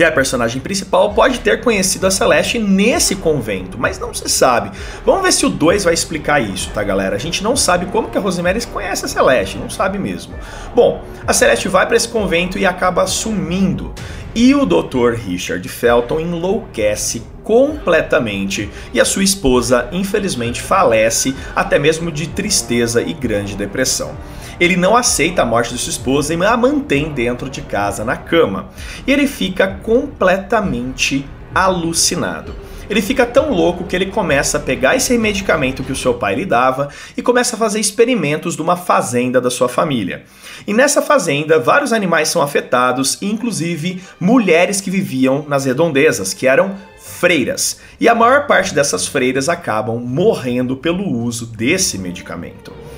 que 0.00 0.04
é 0.04 0.06
a 0.06 0.12
personagem 0.12 0.62
principal, 0.62 1.12
pode 1.12 1.40
ter 1.40 1.60
conhecido 1.60 2.06
a 2.06 2.10
Celeste 2.10 2.58
nesse 2.58 3.16
convento, 3.16 3.76
mas 3.78 3.98
não 3.98 4.14
se 4.14 4.30
sabe. 4.30 4.70
Vamos 5.04 5.20
ver 5.20 5.30
se 5.30 5.44
o 5.44 5.50
2 5.50 5.84
vai 5.84 5.92
explicar 5.92 6.40
isso, 6.40 6.70
tá, 6.70 6.82
galera? 6.82 7.16
A 7.16 7.18
gente 7.18 7.44
não 7.44 7.54
sabe 7.54 7.84
como 7.84 8.08
que 8.08 8.16
a 8.16 8.20
Rosemary 8.22 8.64
conhece 8.64 9.04
a 9.04 9.08
Celeste, 9.08 9.58
não 9.58 9.68
sabe 9.68 9.98
mesmo. 9.98 10.32
Bom, 10.74 11.04
a 11.26 11.34
Celeste 11.34 11.68
vai 11.68 11.86
para 11.86 11.98
esse 11.98 12.08
convento 12.08 12.58
e 12.58 12.64
acaba 12.64 13.06
sumindo. 13.06 13.92
E 14.34 14.54
o 14.54 14.64
Dr. 14.64 15.16
Richard 15.16 15.68
Felton 15.68 16.18
enlouquece 16.18 17.22
completamente 17.44 18.70
e 18.94 19.00
a 19.02 19.04
sua 19.04 19.22
esposa, 19.22 19.86
infelizmente, 19.92 20.62
falece 20.62 21.36
até 21.54 21.78
mesmo 21.78 22.10
de 22.10 22.26
tristeza 22.26 23.02
e 23.02 23.12
grande 23.12 23.54
depressão. 23.54 24.16
Ele 24.60 24.76
não 24.76 24.94
aceita 24.94 25.42
a 25.42 25.46
morte 25.46 25.72
de 25.72 25.80
sua 25.80 25.90
esposa 25.90 26.34
e 26.34 26.44
a 26.44 26.56
mantém 26.56 27.10
dentro 27.12 27.48
de 27.48 27.62
casa 27.62 28.04
na 28.04 28.16
cama. 28.16 28.68
E 29.06 29.12
ele 29.12 29.26
fica 29.26 29.66
completamente 29.82 31.26
alucinado. 31.54 32.54
Ele 32.90 33.00
fica 33.00 33.24
tão 33.24 33.52
louco 33.52 33.84
que 33.84 33.94
ele 33.94 34.06
começa 34.06 34.58
a 34.58 34.60
pegar 34.60 34.96
esse 34.96 35.16
medicamento 35.16 35.84
que 35.84 35.92
o 35.92 35.96
seu 35.96 36.14
pai 36.14 36.34
lhe 36.34 36.44
dava 36.44 36.88
e 37.16 37.22
começa 37.22 37.54
a 37.54 37.58
fazer 37.58 37.78
experimentos 37.78 38.56
de 38.56 38.62
uma 38.62 38.76
fazenda 38.76 39.40
da 39.40 39.48
sua 39.48 39.68
família. 39.68 40.24
E 40.66 40.74
nessa 40.74 41.00
fazenda, 41.00 41.60
vários 41.60 41.92
animais 41.92 42.28
são 42.28 42.42
afetados, 42.42 43.16
inclusive 43.22 44.02
mulheres 44.18 44.80
que 44.80 44.90
viviam 44.90 45.44
nas 45.48 45.66
redondezas, 45.66 46.34
que 46.34 46.48
eram 46.48 46.74
freiras. 46.98 47.78
E 48.00 48.08
a 48.08 48.14
maior 48.14 48.48
parte 48.48 48.74
dessas 48.74 49.06
freiras 49.06 49.48
acabam 49.48 50.00
morrendo 50.00 50.76
pelo 50.76 51.08
uso 51.08 51.46
desse 51.46 51.96
medicamento. 51.96 52.89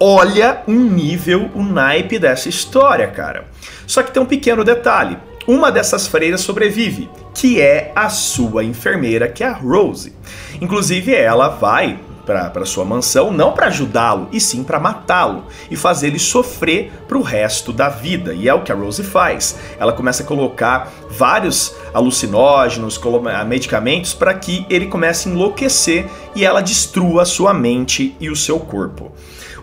Olha 0.00 0.62
o 0.68 0.72
nível, 0.72 1.50
o 1.56 1.62
naipe 1.62 2.20
dessa 2.20 2.48
história, 2.48 3.08
cara. 3.08 3.48
Só 3.84 4.00
que 4.00 4.12
tem 4.12 4.22
um 4.22 4.26
pequeno 4.26 4.62
detalhe. 4.62 5.18
Uma 5.44 5.72
dessas 5.72 6.06
freiras 6.06 6.40
sobrevive, 6.42 7.10
que 7.34 7.60
é 7.60 7.90
a 7.96 8.08
sua 8.08 8.62
enfermeira, 8.62 9.26
que 9.26 9.42
é 9.42 9.48
a 9.48 9.52
Rose. 9.52 10.14
Inclusive, 10.60 11.12
ela 11.12 11.48
vai 11.48 11.98
para 12.24 12.66
sua 12.66 12.84
mansão 12.84 13.32
não 13.32 13.52
para 13.52 13.66
ajudá-lo, 13.66 14.28
e 14.30 14.38
sim 14.38 14.62
para 14.62 14.78
matá-lo 14.78 15.46
e 15.70 15.74
fazer 15.74 16.08
ele 16.08 16.18
sofrer 16.18 16.92
para 17.08 17.16
o 17.16 17.22
resto 17.22 17.72
da 17.72 17.88
vida. 17.88 18.34
E 18.34 18.46
é 18.46 18.54
o 18.54 18.62
que 18.62 18.70
a 18.70 18.74
Rose 18.74 19.02
faz. 19.02 19.56
Ela 19.80 19.94
começa 19.94 20.22
a 20.22 20.26
colocar 20.26 20.92
vários 21.10 21.74
alucinógenos, 21.92 23.00
medicamentos 23.46 24.14
para 24.14 24.34
que 24.34 24.64
ele 24.68 24.86
comece 24.86 25.28
a 25.28 25.32
enlouquecer 25.32 26.06
e 26.36 26.44
ela 26.44 26.60
destrua 26.60 27.24
sua 27.24 27.52
mente 27.52 28.14
e 28.20 28.30
o 28.30 28.36
seu 28.36 28.60
corpo. 28.60 29.10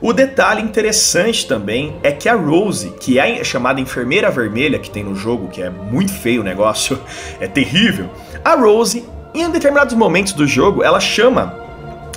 O 0.05 0.13
detalhe 0.13 0.61
interessante 0.61 1.47
também 1.47 1.95
é 2.03 2.11
que 2.11 2.29
a 2.29 2.35
Rose, 2.35 2.93
que 2.99 3.17
é 3.17 3.43
chamada 3.43 3.81
enfermeira 3.81 4.29
vermelha 4.29 4.77
que 4.77 4.87
tem 4.87 5.03
no 5.03 5.15
jogo, 5.15 5.47
que 5.47 5.63
é 5.63 5.69
muito 5.71 6.13
feio 6.13 6.41
o 6.41 6.43
negócio, 6.43 7.01
é 7.41 7.47
terrível. 7.47 8.07
A 8.43 8.53
Rose, 8.53 9.03
em 9.33 9.49
determinados 9.49 9.95
momentos 9.95 10.33
do 10.33 10.45
jogo, 10.45 10.83
ela 10.83 10.99
chama 10.99 11.57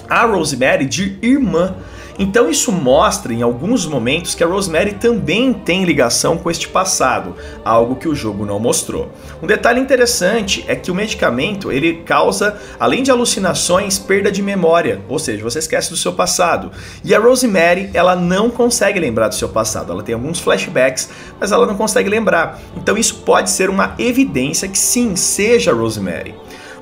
a 0.07 0.27
Rosemary 0.27 0.85
de 0.85 1.19
irmã. 1.23 1.77
Então 2.19 2.51
isso 2.51 2.73
mostra 2.73 3.33
em 3.33 3.43
alguns 3.43 3.87
momentos 3.87 4.35
que 4.35 4.43
a 4.43 4.47
Rosemary 4.47 4.95
também 4.95 5.53
tem 5.53 5.85
ligação 5.85 6.37
com 6.37 6.51
este 6.51 6.69
passado, 6.69 7.37
algo 7.65 7.95
que 7.95 8.09
o 8.09 8.15
jogo 8.15 8.45
não 8.45 8.59
mostrou. 8.59 9.13
Um 9.41 9.47
detalhe 9.47 9.81
interessante 9.81 10.65
é 10.67 10.75
que 10.75 10.91
o 10.91 10.95
medicamento 10.95 11.71
ele 11.71 12.03
causa, 12.05 12.59
além 12.81 13.05
de 13.05 13.11
alucinações, 13.13 13.99
perda 13.99 14.33
de 14.33 14.43
memória, 14.43 15.01
ou 15.09 15.19
seja, 15.19 15.45
você 15.45 15.61
esquece 15.61 15.91
do 15.91 15.97
seu 15.97 16.13
passado. 16.13 16.73
E 17.05 17.15
a 17.15 17.21
Rosemary 17.21 17.89
ela 17.95 18.17
não 18.17 18.51
consegue 18.51 18.99
lembrar 18.99 19.29
do 19.29 19.37
seu 19.37 19.49
passado, 19.49 19.93
ela 19.93 20.03
tem 20.03 20.15
alguns 20.15 20.41
flashbacks, 20.41 21.09
mas 21.39 21.53
ela 21.53 21.67
não 21.67 21.77
consegue 21.77 22.11
lembrar. 22.11 22.61
Então 22.77 22.99
isso 22.99 23.23
pode 23.25 23.49
ser 23.51 23.71
uma 23.71 23.95
evidência 23.97 24.67
que 24.67 24.79
sim 24.79 25.15
seja 25.15 25.71
a 25.71 25.75
Rosemary. 25.75 26.35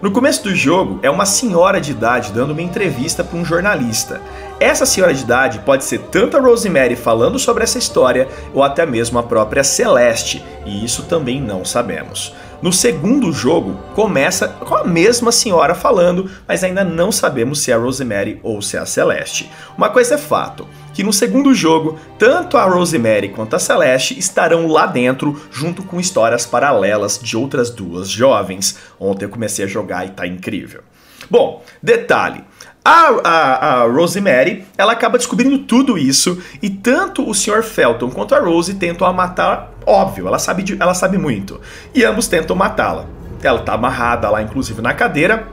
No 0.02 0.11
começo 0.11 0.45
do 0.45 0.55
jogo, 0.55 1.00
é 1.02 1.09
uma 1.09 1.25
senhora 1.25 1.81
de 1.81 1.90
idade 1.90 2.31
dando 2.31 2.50
uma 2.50 2.61
entrevista 2.61 3.25
para 3.25 3.38
um 3.38 3.45
jornalista. 3.45 4.21
Essa 4.59 4.87
senhora 4.87 5.13
de 5.13 5.23
idade 5.23 5.59
pode 5.61 5.85
ser 5.85 5.99
tanto 6.11 6.37
a 6.37 6.41
Rosemary 6.41 6.97
falando 6.97 7.39
sobre 7.39 7.63
essa 7.63 7.77
história 7.77 8.27
ou 8.55 8.63
até 8.63 8.87
mesmo 8.87 9.19
a 9.19 9.23
própria 9.23 9.63
Celeste, 9.63 10.43
e 10.65 10.83
isso 10.83 11.03
também 11.03 11.43
não 11.43 11.63
sabemos. 11.63 12.35
No 12.63 12.73
segundo 12.73 13.31
jogo, 13.35 13.79
começa 13.95 14.49
com 14.49 14.75
a 14.75 14.83
mesma 14.83 15.31
senhora 15.31 15.75
falando, 15.75 16.31
mas 16.49 16.65
ainda 16.65 16.83
não 16.83 17.13
sabemos 17.13 17.61
se 17.61 17.71
é 17.71 17.75
a 17.75 17.79
Rosemary 17.79 18.41
ou 18.43 18.63
se 18.63 18.79
é 18.79 18.81
a 18.81 18.87
Celeste. 18.87 19.51
Uma 19.77 19.91
coisa 19.91 20.15
é 20.15 20.19
fato, 20.19 20.67
que 20.95 21.03
no 21.03 21.13
segundo 21.13 21.53
jogo, 21.53 22.01
tanto 22.19 22.57
a 22.57 22.65
Rosemary 22.65 23.29
quanto 23.29 23.55
a 23.55 23.59
Celeste 23.59 24.19
estarão 24.19 24.67
lá 24.69 24.87
dentro, 24.87 25.39
junto 25.53 25.83
com 25.83 26.01
histórias 26.01 26.47
paralelas 26.47 27.19
de 27.23 27.37
outras 27.37 27.69
duas 27.69 28.09
jovens. 28.09 28.79
Ontem 28.99 29.27
eu 29.27 29.31
comecei 29.31 29.67
a 29.67 29.69
jogar 29.69 30.07
e 30.07 30.11
tá 30.13 30.27
incrível. 30.27 30.81
Bom, 31.29 31.63
detalhe. 31.83 32.43
A, 32.88 33.21
a, 33.25 33.83
a 33.83 33.87
Rosemary, 33.88 34.64
ela 34.78 34.93
acaba 34.93 35.19
descobrindo 35.19 35.59
tudo 35.59 35.99
isso 35.99 36.40
e 36.62 36.71
tanto 36.71 37.28
o 37.28 37.35
Sr. 37.35 37.64
Felton 37.64 38.09
quanto 38.11 38.33
a 38.33 38.38
Rose 38.38 38.75
tentam 38.75 39.09
a 39.09 39.12
matar, 39.12 39.73
óbvio, 39.85 40.28
ela 40.28 40.38
sabe, 40.38 40.76
ela 40.78 40.95
sabe 40.95 41.19
muito. 41.19 41.61
E 41.93 42.05
ambos 42.05 42.28
tentam 42.28 42.55
matá-la. 42.55 43.07
Ela 43.43 43.59
tá 43.59 43.73
amarrada 43.73 44.31
lá, 44.31 44.40
inclusive, 44.40 44.81
na 44.81 44.95
cadeira. 44.95 45.49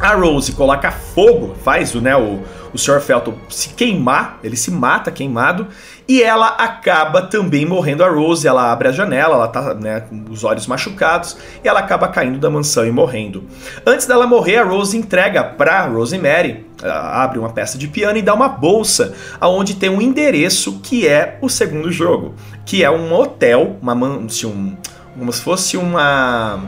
A 0.00 0.14
Rose 0.14 0.52
coloca 0.52 0.90
fogo, 0.90 1.54
faz 1.62 1.94
né, 1.94 2.16
o, 2.16 2.40
o 2.72 2.78
Sr. 2.78 3.00
Felton 3.00 3.34
se 3.48 3.70
queimar, 3.70 4.38
ele 4.42 4.56
se 4.56 4.70
mata 4.70 5.10
queimado, 5.10 5.68
e 6.08 6.22
ela 6.22 6.48
acaba 6.48 7.22
também 7.22 7.66
morrendo. 7.66 8.02
A 8.02 8.08
Rose, 8.08 8.48
ela 8.48 8.72
abre 8.72 8.88
a 8.88 8.92
janela, 8.92 9.34
ela 9.34 9.48
tá 9.48 9.74
né, 9.74 10.00
com 10.00 10.24
os 10.30 10.44
olhos 10.44 10.66
machucados, 10.66 11.36
e 11.62 11.68
ela 11.68 11.80
acaba 11.80 12.08
caindo 12.08 12.38
da 12.38 12.50
mansão 12.50 12.86
e 12.86 12.90
morrendo. 12.90 13.44
Antes 13.86 14.06
dela 14.06 14.26
morrer, 14.26 14.56
a 14.58 14.64
Rose 14.64 14.96
entrega 14.96 15.44
pra 15.44 15.86
Rosemary, 15.86 16.66
abre 16.82 17.38
uma 17.38 17.50
peça 17.50 17.78
de 17.78 17.86
piano 17.86 18.18
e 18.18 18.22
dá 18.22 18.34
uma 18.34 18.48
bolsa, 18.48 19.14
aonde 19.40 19.74
tem 19.74 19.90
um 19.90 20.00
endereço 20.00 20.80
que 20.82 21.06
é 21.06 21.38
o 21.40 21.48
segundo 21.48 21.92
jogo, 21.92 22.34
que 22.64 22.82
é 22.82 22.90
um 22.90 23.12
hotel, 23.12 23.76
uma, 23.80 23.94
assim, 24.24 24.46
um, 24.46 24.76
como 25.18 25.32
se 25.32 25.42
fosse 25.42 25.76
uma... 25.76 26.60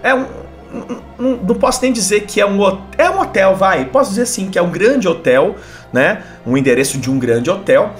É 0.00 0.14
um, 0.14 0.47
não, 1.18 1.36
não, 1.36 1.54
posso 1.54 1.82
nem 1.82 1.92
dizer 1.92 2.22
que 2.22 2.40
é 2.40 2.46
um 2.46 2.60
é 2.96 3.10
um 3.10 3.20
hotel, 3.20 3.56
vai. 3.56 3.84
Posso 3.86 4.10
dizer 4.10 4.26
sim 4.26 4.50
que 4.50 4.58
é 4.58 4.62
um 4.62 4.70
grande 4.70 5.08
hotel, 5.08 5.56
né? 5.92 6.22
Um 6.46 6.56
endereço 6.56 6.98
de 6.98 7.10
um 7.10 7.18
grande 7.18 7.50
hotel, 7.50 7.94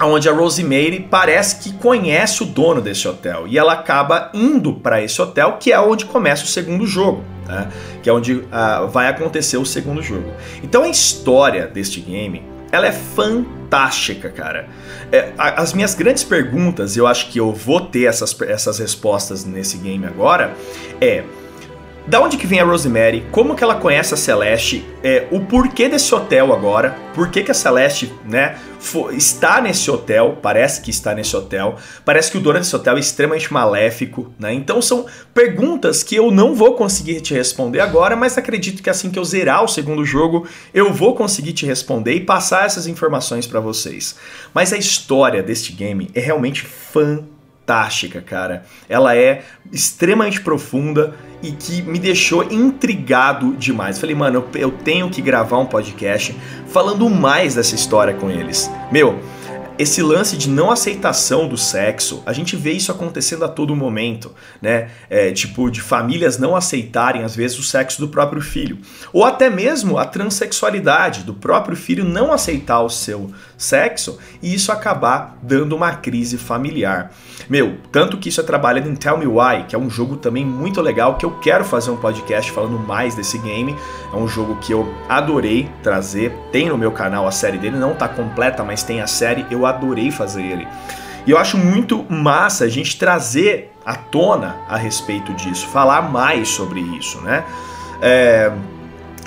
onde 0.00 0.28
a 0.28 0.32
Rosemary 0.32 1.06
parece 1.10 1.56
que 1.56 1.72
conhece 1.74 2.42
o 2.42 2.46
dono 2.46 2.80
desse 2.80 3.06
hotel 3.06 3.46
e 3.46 3.58
ela 3.58 3.74
acaba 3.74 4.30
indo 4.32 4.74
para 4.74 5.02
esse 5.02 5.20
hotel, 5.20 5.58
que 5.60 5.72
é 5.72 5.78
onde 5.78 6.06
começa 6.06 6.44
o 6.44 6.48
segundo 6.48 6.86
jogo, 6.86 7.22
né? 7.46 7.68
Que 8.02 8.08
é 8.08 8.12
onde 8.12 8.34
uh, 8.34 8.88
vai 8.90 9.08
acontecer 9.08 9.58
o 9.58 9.66
segundo 9.66 10.02
jogo. 10.02 10.32
Então 10.62 10.82
a 10.82 10.88
história 10.88 11.66
deste 11.66 12.00
game 12.00 12.42
ela 12.72 12.86
é 12.86 12.92
fantástica, 12.92 14.30
cara. 14.30 14.66
É, 15.12 15.34
as 15.36 15.74
minhas 15.74 15.94
grandes 15.94 16.24
perguntas, 16.24 16.96
eu 16.96 17.06
acho 17.06 17.28
que 17.28 17.38
eu 17.38 17.52
vou 17.52 17.82
ter 17.82 18.04
essas, 18.04 18.34
essas 18.40 18.78
respostas 18.78 19.44
nesse 19.44 19.76
game 19.76 20.06
agora, 20.06 20.54
é 20.98 21.22
da 22.06 22.20
onde 22.20 22.36
que 22.36 22.46
vem 22.46 22.58
a 22.58 22.64
Rosemary? 22.64 23.24
Como 23.30 23.54
que 23.54 23.62
ela 23.62 23.76
conhece 23.76 24.12
a 24.12 24.16
Celeste? 24.16 24.84
É, 25.04 25.28
o 25.30 25.40
porquê 25.40 25.88
desse 25.88 26.12
hotel 26.12 26.52
agora? 26.52 26.96
Por 27.14 27.30
que, 27.30 27.42
que 27.42 27.50
a 27.50 27.54
Celeste, 27.54 28.12
né, 28.28 28.56
está 29.12 29.60
nesse 29.60 29.88
hotel? 29.88 30.38
Parece 30.42 30.80
que 30.80 30.90
está 30.90 31.14
nesse 31.14 31.36
hotel. 31.36 31.76
Parece 32.04 32.30
que 32.30 32.38
o 32.38 32.40
dono 32.40 32.58
desse 32.58 32.74
hotel 32.74 32.96
é 32.96 33.00
extremamente 33.00 33.52
maléfico, 33.52 34.32
né? 34.38 34.52
Então 34.52 34.82
são 34.82 35.06
perguntas 35.32 36.02
que 36.02 36.16
eu 36.16 36.30
não 36.32 36.54
vou 36.54 36.74
conseguir 36.74 37.20
te 37.20 37.34
responder 37.34 37.80
agora, 37.80 38.16
mas 38.16 38.36
acredito 38.36 38.82
que 38.82 38.90
assim 38.90 39.10
que 39.10 39.18
eu 39.18 39.24
zerar 39.24 39.62
o 39.62 39.68
segundo 39.68 40.04
jogo, 40.04 40.46
eu 40.74 40.92
vou 40.92 41.14
conseguir 41.14 41.52
te 41.52 41.66
responder 41.66 42.14
e 42.14 42.20
passar 42.20 42.66
essas 42.66 42.86
informações 42.86 43.46
para 43.46 43.60
vocês. 43.60 44.16
Mas 44.52 44.72
a 44.72 44.76
história 44.76 45.42
deste 45.42 45.72
game 45.72 46.10
é 46.14 46.20
realmente 46.20 46.62
fantástica 46.62 47.41
fantástica, 47.72 48.20
cara. 48.20 48.64
Ela 48.88 49.16
é 49.16 49.42
extremamente 49.72 50.40
profunda 50.40 51.14
e 51.42 51.50
que 51.52 51.82
me 51.82 51.98
deixou 51.98 52.44
intrigado 52.52 53.54
demais. 53.56 53.98
Falei, 53.98 54.14
mano, 54.14 54.44
eu 54.54 54.70
tenho 54.70 55.08
que 55.10 55.22
gravar 55.22 55.58
um 55.58 55.66
podcast 55.66 56.36
falando 56.68 57.08
mais 57.08 57.54
dessa 57.54 57.74
história 57.74 58.14
com 58.14 58.30
eles. 58.30 58.70
Meu, 58.92 59.18
esse 59.82 60.00
lance 60.00 60.36
de 60.36 60.48
não 60.48 60.70
aceitação 60.70 61.48
do 61.48 61.56
sexo, 61.56 62.22
a 62.24 62.32
gente 62.32 62.54
vê 62.56 62.72
isso 62.72 62.92
acontecendo 62.92 63.44
a 63.44 63.48
todo 63.48 63.74
momento, 63.74 64.32
né? 64.60 64.90
É, 65.10 65.32
tipo, 65.32 65.70
de 65.70 65.80
famílias 65.80 66.38
não 66.38 66.54
aceitarem, 66.54 67.24
às 67.24 67.34
vezes, 67.34 67.58
o 67.58 67.62
sexo 67.62 68.00
do 68.00 68.08
próprio 68.08 68.40
filho. 68.40 68.78
Ou 69.12 69.24
até 69.24 69.50
mesmo 69.50 69.98
a 69.98 70.04
transexualidade, 70.04 71.24
do 71.24 71.34
próprio 71.34 71.76
filho 71.76 72.04
não 72.04 72.32
aceitar 72.32 72.80
o 72.80 72.88
seu 72.88 73.32
sexo 73.58 74.18
e 74.40 74.54
isso 74.54 74.70
acabar 74.70 75.38
dando 75.42 75.74
uma 75.74 75.94
crise 75.94 76.38
familiar. 76.38 77.12
Meu, 77.48 77.78
tanto 77.90 78.16
que 78.16 78.28
isso 78.28 78.40
é 78.40 78.44
trabalhado 78.44 78.88
em 78.88 78.94
Tell 78.94 79.18
Me 79.18 79.26
Why, 79.26 79.64
que 79.68 79.74
é 79.74 79.78
um 79.78 79.90
jogo 79.90 80.16
também 80.16 80.44
muito 80.44 80.80
legal, 80.80 81.16
que 81.16 81.26
eu 81.26 81.38
quero 81.38 81.64
fazer 81.64 81.90
um 81.90 81.96
podcast 81.96 82.50
falando 82.52 82.78
mais 82.78 83.14
desse 83.14 83.38
game. 83.38 83.76
É 84.12 84.16
um 84.16 84.28
jogo 84.28 84.56
que 84.56 84.72
eu 84.72 84.92
adorei 85.08 85.68
trazer, 85.82 86.32
tem 86.50 86.68
no 86.68 86.78
meu 86.78 86.92
canal 86.92 87.26
a 87.26 87.32
série 87.32 87.58
dele, 87.58 87.76
não 87.76 87.94
tá 87.94 88.08
completa, 88.08 88.62
mas 88.62 88.82
tem 88.82 89.00
a 89.00 89.06
série, 89.06 89.44
eu 89.50 89.66
adorei 89.74 90.10
fazer 90.10 90.42
ele. 90.42 90.68
E 91.26 91.30
eu 91.30 91.38
acho 91.38 91.56
muito 91.56 92.04
massa 92.08 92.64
a 92.64 92.68
gente 92.68 92.98
trazer 92.98 93.72
à 93.84 93.94
tona 93.94 94.56
a 94.68 94.76
respeito 94.76 95.32
disso, 95.34 95.66
falar 95.68 96.02
mais 96.02 96.48
sobre 96.48 96.80
isso, 96.80 97.20
né? 97.20 97.44
É, 98.00 98.50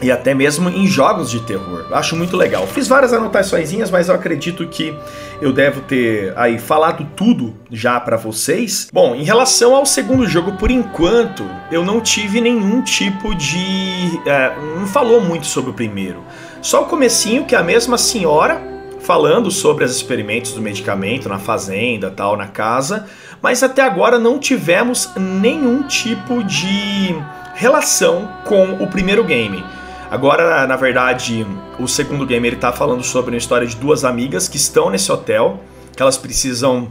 e 0.04 0.12
até 0.12 0.34
mesmo 0.34 0.70
em 0.70 0.86
jogos 0.86 1.32
de 1.32 1.40
terror. 1.42 1.86
Acho 1.92 2.16
muito 2.16 2.36
legal. 2.36 2.68
Fiz 2.68 2.88
várias 2.88 3.14
anotações, 3.14 3.72
mas 3.90 4.10
eu 4.10 4.16
acredito 4.16 4.68
que 4.68 4.94
eu 5.42 5.54
devo 5.54 5.82
ter 5.82 6.34
aí 6.36 6.60
falado 6.60 7.08
tudo 7.16 7.56
já 7.72 8.00
para 8.00 8.18
vocês. 8.18 8.90
Bom, 8.92 9.16
em 9.16 9.24
relação 9.24 9.74
ao 9.74 9.86
segundo 9.86 10.28
jogo, 10.28 10.54
por 10.54 10.70
enquanto, 10.70 11.46
eu 11.72 11.86
não 11.86 12.02
tive 12.02 12.42
nenhum 12.42 12.82
tipo 12.82 13.34
de. 13.34 14.20
É, 14.26 14.54
não 14.78 14.86
falou 14.86 15.22
muito 15.22 15.46
sobre 15.46 15.72
o 15.72 15.74
primeiro. 15.74 16.22
Só 16.62 16.84
o 16.84 16.86
comecinho 16.88 17.46
que 17.46 17.56
a 17.56 17.64
mesma 17.64 17.98
senhora 17.98 18.75
falando 19.06 19.52
sobre 19.52 19.86
os 19.86 19.96
experimentos 19.96 20.54
do 20.54 20.62
medicamento 20.62 21.30
na 21.30 21.38
fazenda, 21.38 22.10
tal, 22.10 22.36
na 22.36 22.48
casa, 22.48 23.08
mas 23.42 23.62
até 23.62 23.84
agora 23.84 24.18
não 24.18 24.40
tivemos 24.40 25.12
nenhum 25.16 25.84
tipo 25.84 26.44
de 26.44 27.16
relação 27.54 28.28
com 28.44 28.74
o 28.84 28.88
primeiro 28.88 29.24
game. 29.24 29.64
Agora, 30.10 30.66
na 30.66 30.76
verdade, 30.76 31.46
o 31.80 31.88
segundo 31.88 32.26
game 32.26 32.48
ele 32.48 32.56
tá 32.56 32.72
falando 32.72 33.04
sobre 33.04 33.32
uma 33.32 33.38
história 33.38 33.68
de 33.68 33.76
duas 33.76 34.04
amigas 34.04 34.48
que 34.48 34.58
estão 34.58 34.90
nesse 34.90 35.12
hotel, 35.12 35.60
que 35.96 36.02
elas 36.02 36.18
precisam 36.18 36.90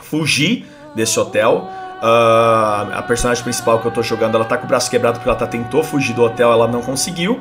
fugir 0.00 0.66
desse 0.94 1.18
hotel. 1.18 1.68
Uh, 2.02 2.94
a 2.94 3.04
personagem 3.06 3.42
principal 3.42 3.80
que 3.80 3.86
eu 3.86 3.92
tô 3.92 4.02
jogando, 4.02 4.34
ela 4.34 4.44
tá 4.44 4.56
com 4.56 4.64
o 4.64 4.68
braço 4.68 4.90
quebrado 4.90 5.18
porque 5.18 5.28
ela 5.28 5.38
tá, 5.38 5.46
tentou 5.46 5.82
fugir 5.82 6.14
do 6.14 6.22
hotel, 6.22 6.52
ela 6.52 6.68
não 6.68 6.82
conseguiu. 6.82 7.40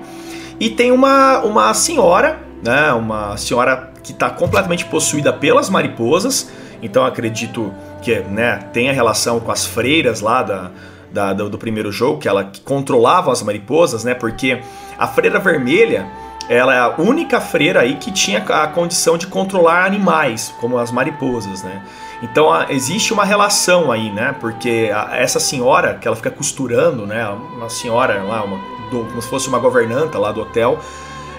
E 0.60 0.69
tem 0.69 0.91
uma, 0.91 1.39
uma 1.39 1.73
senhora, 1.73 2.39
né, 2.63 2.91
uma 2.93 3.36
senhora 3.38 3.93
que 4.04 4.12
está 4.12 4.30
completamente 4.30 4.86
possuída 4.86 5.32
pelas 5.32 5.70
mariposas. 5.70 6.52
Então 6.82 7.06
acredito 7.06 7.74
que 8.02 8.20
né, 8.20 8.60
tem 8.74 8.89
a 8.89 8.94
relação 8.94 9.39
com 9.39 9.52
as 9.52 9.66
freiras 9.66 10.20
lá 10.20 10.44
da, 10.44 10.72
da 11.12 11.34
do, 11.34 11.50
do, 11.50 11.58
primeiro 11.58 11.92
jogo, 11.92 12.20
que 12.20 12.28
ela 12.28 12.52
controlava 12.66 13.32
as 13.32 13.42
mariposas, 13.42 14.04
né? 14.04 14.13
Porque 14.13 14.62
a 14.98 15.08
freira 15.08 15.39
vermelha 15.39 16.06
ela 16.50 16.76
é 16.76 16.80
a 16.80 16.94
única 16.98 17.39
freira 17.39 17.80
aí 17.82 17.96
que 17.96 18.12
tinha 18.12 18.39
a 18.39 18.68
condição 18.68 19.18
de 19.18 19.28
controlar 19.28 19.86
animais, 19.86 20.54
como 20.60 20.78
as 20.78 20.92
mariposas, 20.92 21.63
né? 21.63 21.82
Então 22.22 22.50
existe 22.70 23.13
uma 23.13 23.24
relação 23.24 23.92
aí, 23.92 24.10
né? 24.12 24.36
Porque 24.39 24.92
a, 24.94 25.18
essa 25.18 25.39
senhora 25.39 25.96
que 25.96 26.08
ela 26.08 26.18
fica 26.18 26.32
costurando, 26.32 27.06
né? 27.06 27.28
Uma 27.56 27.70
senhora 27.70 28.22
lá, 28.24 28.44
uma, 28.44 28.58
do, 28.89 29.06
como 29.06 29.22
se 29.22 29.28
fosse 29.30 29.48
uma 29.48 29.60
governanta 29.60 30.20
lá 30.20 30.32
do 30.32 30.42
hotel, 30.42 30.80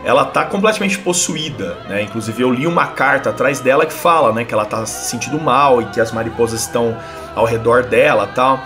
ela 0.04 0.24
tá 0.24 0.44
completamente 0.44 0.98
possuída, 0.98 1.78
né? 1.88 2.02
Inclusive 2.02 2.42
eu 2.42 2.52
li 2.52 2.66
uma 2.66 2.86
carta 2.88 3.30
atrás 3.30 3.60
dela 3.60 3.86
que 3.86 3.92
fala, 3.92 4.32
né, 4.32 4.44
que 4.44 4.52
ela 4.52 4.66
tá 4.66 4.84
se 4.84 5.10
sentindo 5.10 5.40
mal 5.40 5.80
e 5.80 5.86
que 5.86 6.00
as 6.00 6.12
mariposas 6.12 6.60
estão 6.60 6.96
ao 7.34 7.46
redor 7.46 7.84
dela, 7.84 8.26
tal. 8.26 8.62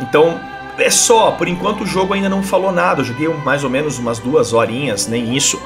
Então, 0.00 0.38
é 0.78 0.90
só, 0.90 1.32
por 1.32 1.48
enquanto 1.48 1.82
o 1.82 1.86
jogo 1.86 2.14
ainda 2.14 2.28
não 2.28 2.42
falou 2.42 2.70
nada. 2.70 3.00
Eu 3.00 3.04
joguei 3.04 3.28
mais 3.28 3.64
ou 3.64 3.70
menos 3.70 3.98
umas 3.98 4.18
duas 4.18 4.52
horinhas, 4.52 5.06
nem 5.06 5.36
isso. 5.36 5.60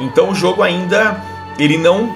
Então 0.00 0.30
o 0.30 0.34
jogo 0.34 0.62
ainda 0.62 1.22
ele 1.58 1.76
não 1.76 2.12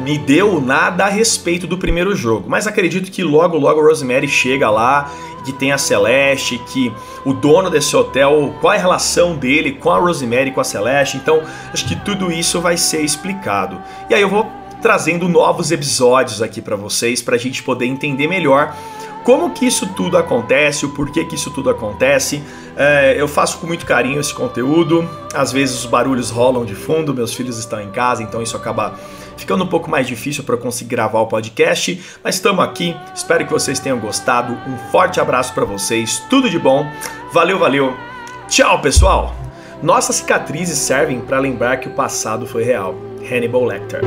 me 0.00 0.18
deu 0.18 0.60
nada 0.60 1.04
a 1.04 1.08
respeito 1.08 1.66
do 1.66 1.76
primeiro 1.76 2.14
jogo. 2.14 2.46
Mas 2.48 2.66
acredito 2.66 3.10
que 3.10 3.22
logo 3.22 3.56
logo 3.56 3.80
Rosemary 3.80 4.28
chega 4.28 4.70
lá 4.70 5.10
que 5.44 5.52
tem 5.52 5.72
a 5.72 5.78
Celeste, 5.78 6.58
que 6.66 6.92
o 7.24 7.32
dono 7.32 7.70
desse 7.70 7.94
hotel, 7.94 8.54
qual 8.60 8.72
é 8.72 8.76
a 8.76 8.80
relação 8.80 9.36
dele 9.36 9.72
com 9.72 9.90
a 9.90 9.98
Rosemary, 9.98 10.50
com 10.50 10.60
a 10.60 10.64
Celeste. 10.64 11.16
Então, 11.16 11.42
acho 11.72 11.86
que 11.86 11.96
tudo 11.96 12.32
isso 12.32 12.60
vai 12.60 12.76
ser 12.76 13.02
explicado. 13.02 13.80
E 14.08 14.14
aí 14.14 14.22
eu 14.22 14.28
vou 14.28 14.50
trazendo 14.80 15.28
novos 15.28 15.70
episódios 15.70 16.42
aqui 16.42 16.60
para 16.60 16.76
vocês 16.76 17.22
para 17.22 17.36
a 17.36 17.38
gente 17.38 17.62
poder 17.62 17.86
entender 17.86 18.26
melhor 18.26 18.74
como 19.24 19.50
que 19.52 19.64
isso 19.64 19.86
tudo 19.94 20.18
acontece, 20.18 20.84
o 20.84 20.90
porquê 20.90 21.24
que 21.24 21.34
isso 21.34 21.50
tudo 21.50 21.70
acontece. 21.70 22.42
É, 22.76 23.14
eu 23.16 23.26
faço 23.26 23.56
com 23.56 23.66
muito 23.66 23.86
carinho 23.86 24.20
esse 24.20 24.34
conteúdo. 24.34 25.08
Às 25.32 25.50
vezes 25.50 25.78
os 25.78 25.86
barulhos 25.86 26.28
rolam 26.28 26.66
de 26.66 26.74
fundo, 26.74 27.14
meus 27.14 27.32
filhos 27.32 27.58
estão 27.58 27.80
em 27.80 27.90
casa, 27.90 28.22
então 28.22 28.42
isso 28.42 28.54
acaba 28.54 28.94
ficando 29.36 29.64
um 29.64 29.66
pouco 29.66 29.90
mais 29.90 30.06
difícil 30.06 30.44
para 30.44 30.54
eu 30.54 30.58
conseguir 30.58 30.90
gravar 30.90 31.20
o 31.20 31.26
podcast, 31.26 32.02
mas 32.22 32.36
estamos 32.36 32.64
aqui. 32.64 32.96
Espero 33.14 33.44
que 33.46 33.52
vocês 33.52 33.78
tenham 33.78 33.98
gostado. 33.98 34.52
Um 34.66 34.76
forte 34.90 35.20
abraço 35.20 35.52
para 35.54 35.64
vocês, 35.64 36.22
tudo 36.30 36.48
de 36.48 36.58
bom. 36.58 36.86
Valeu, 37.32 37.58
valeu. 37.58 37.94
Tchau, 38.48 38.80
pessoal. 38.80 39.34
Nossas 39.82 40.16
cicatrizes 40.16 40.78
servem 40.78 41.20
para 41.20 41.38
lembrar 41.38 41.78
que 41.78 41.88
o 41.88 41.92
passado 41.92 42.46
foi 42.46 42.64
real. 42.64 42.94
Hannibal 43.30 43.64
Lecter. 43.64 44.00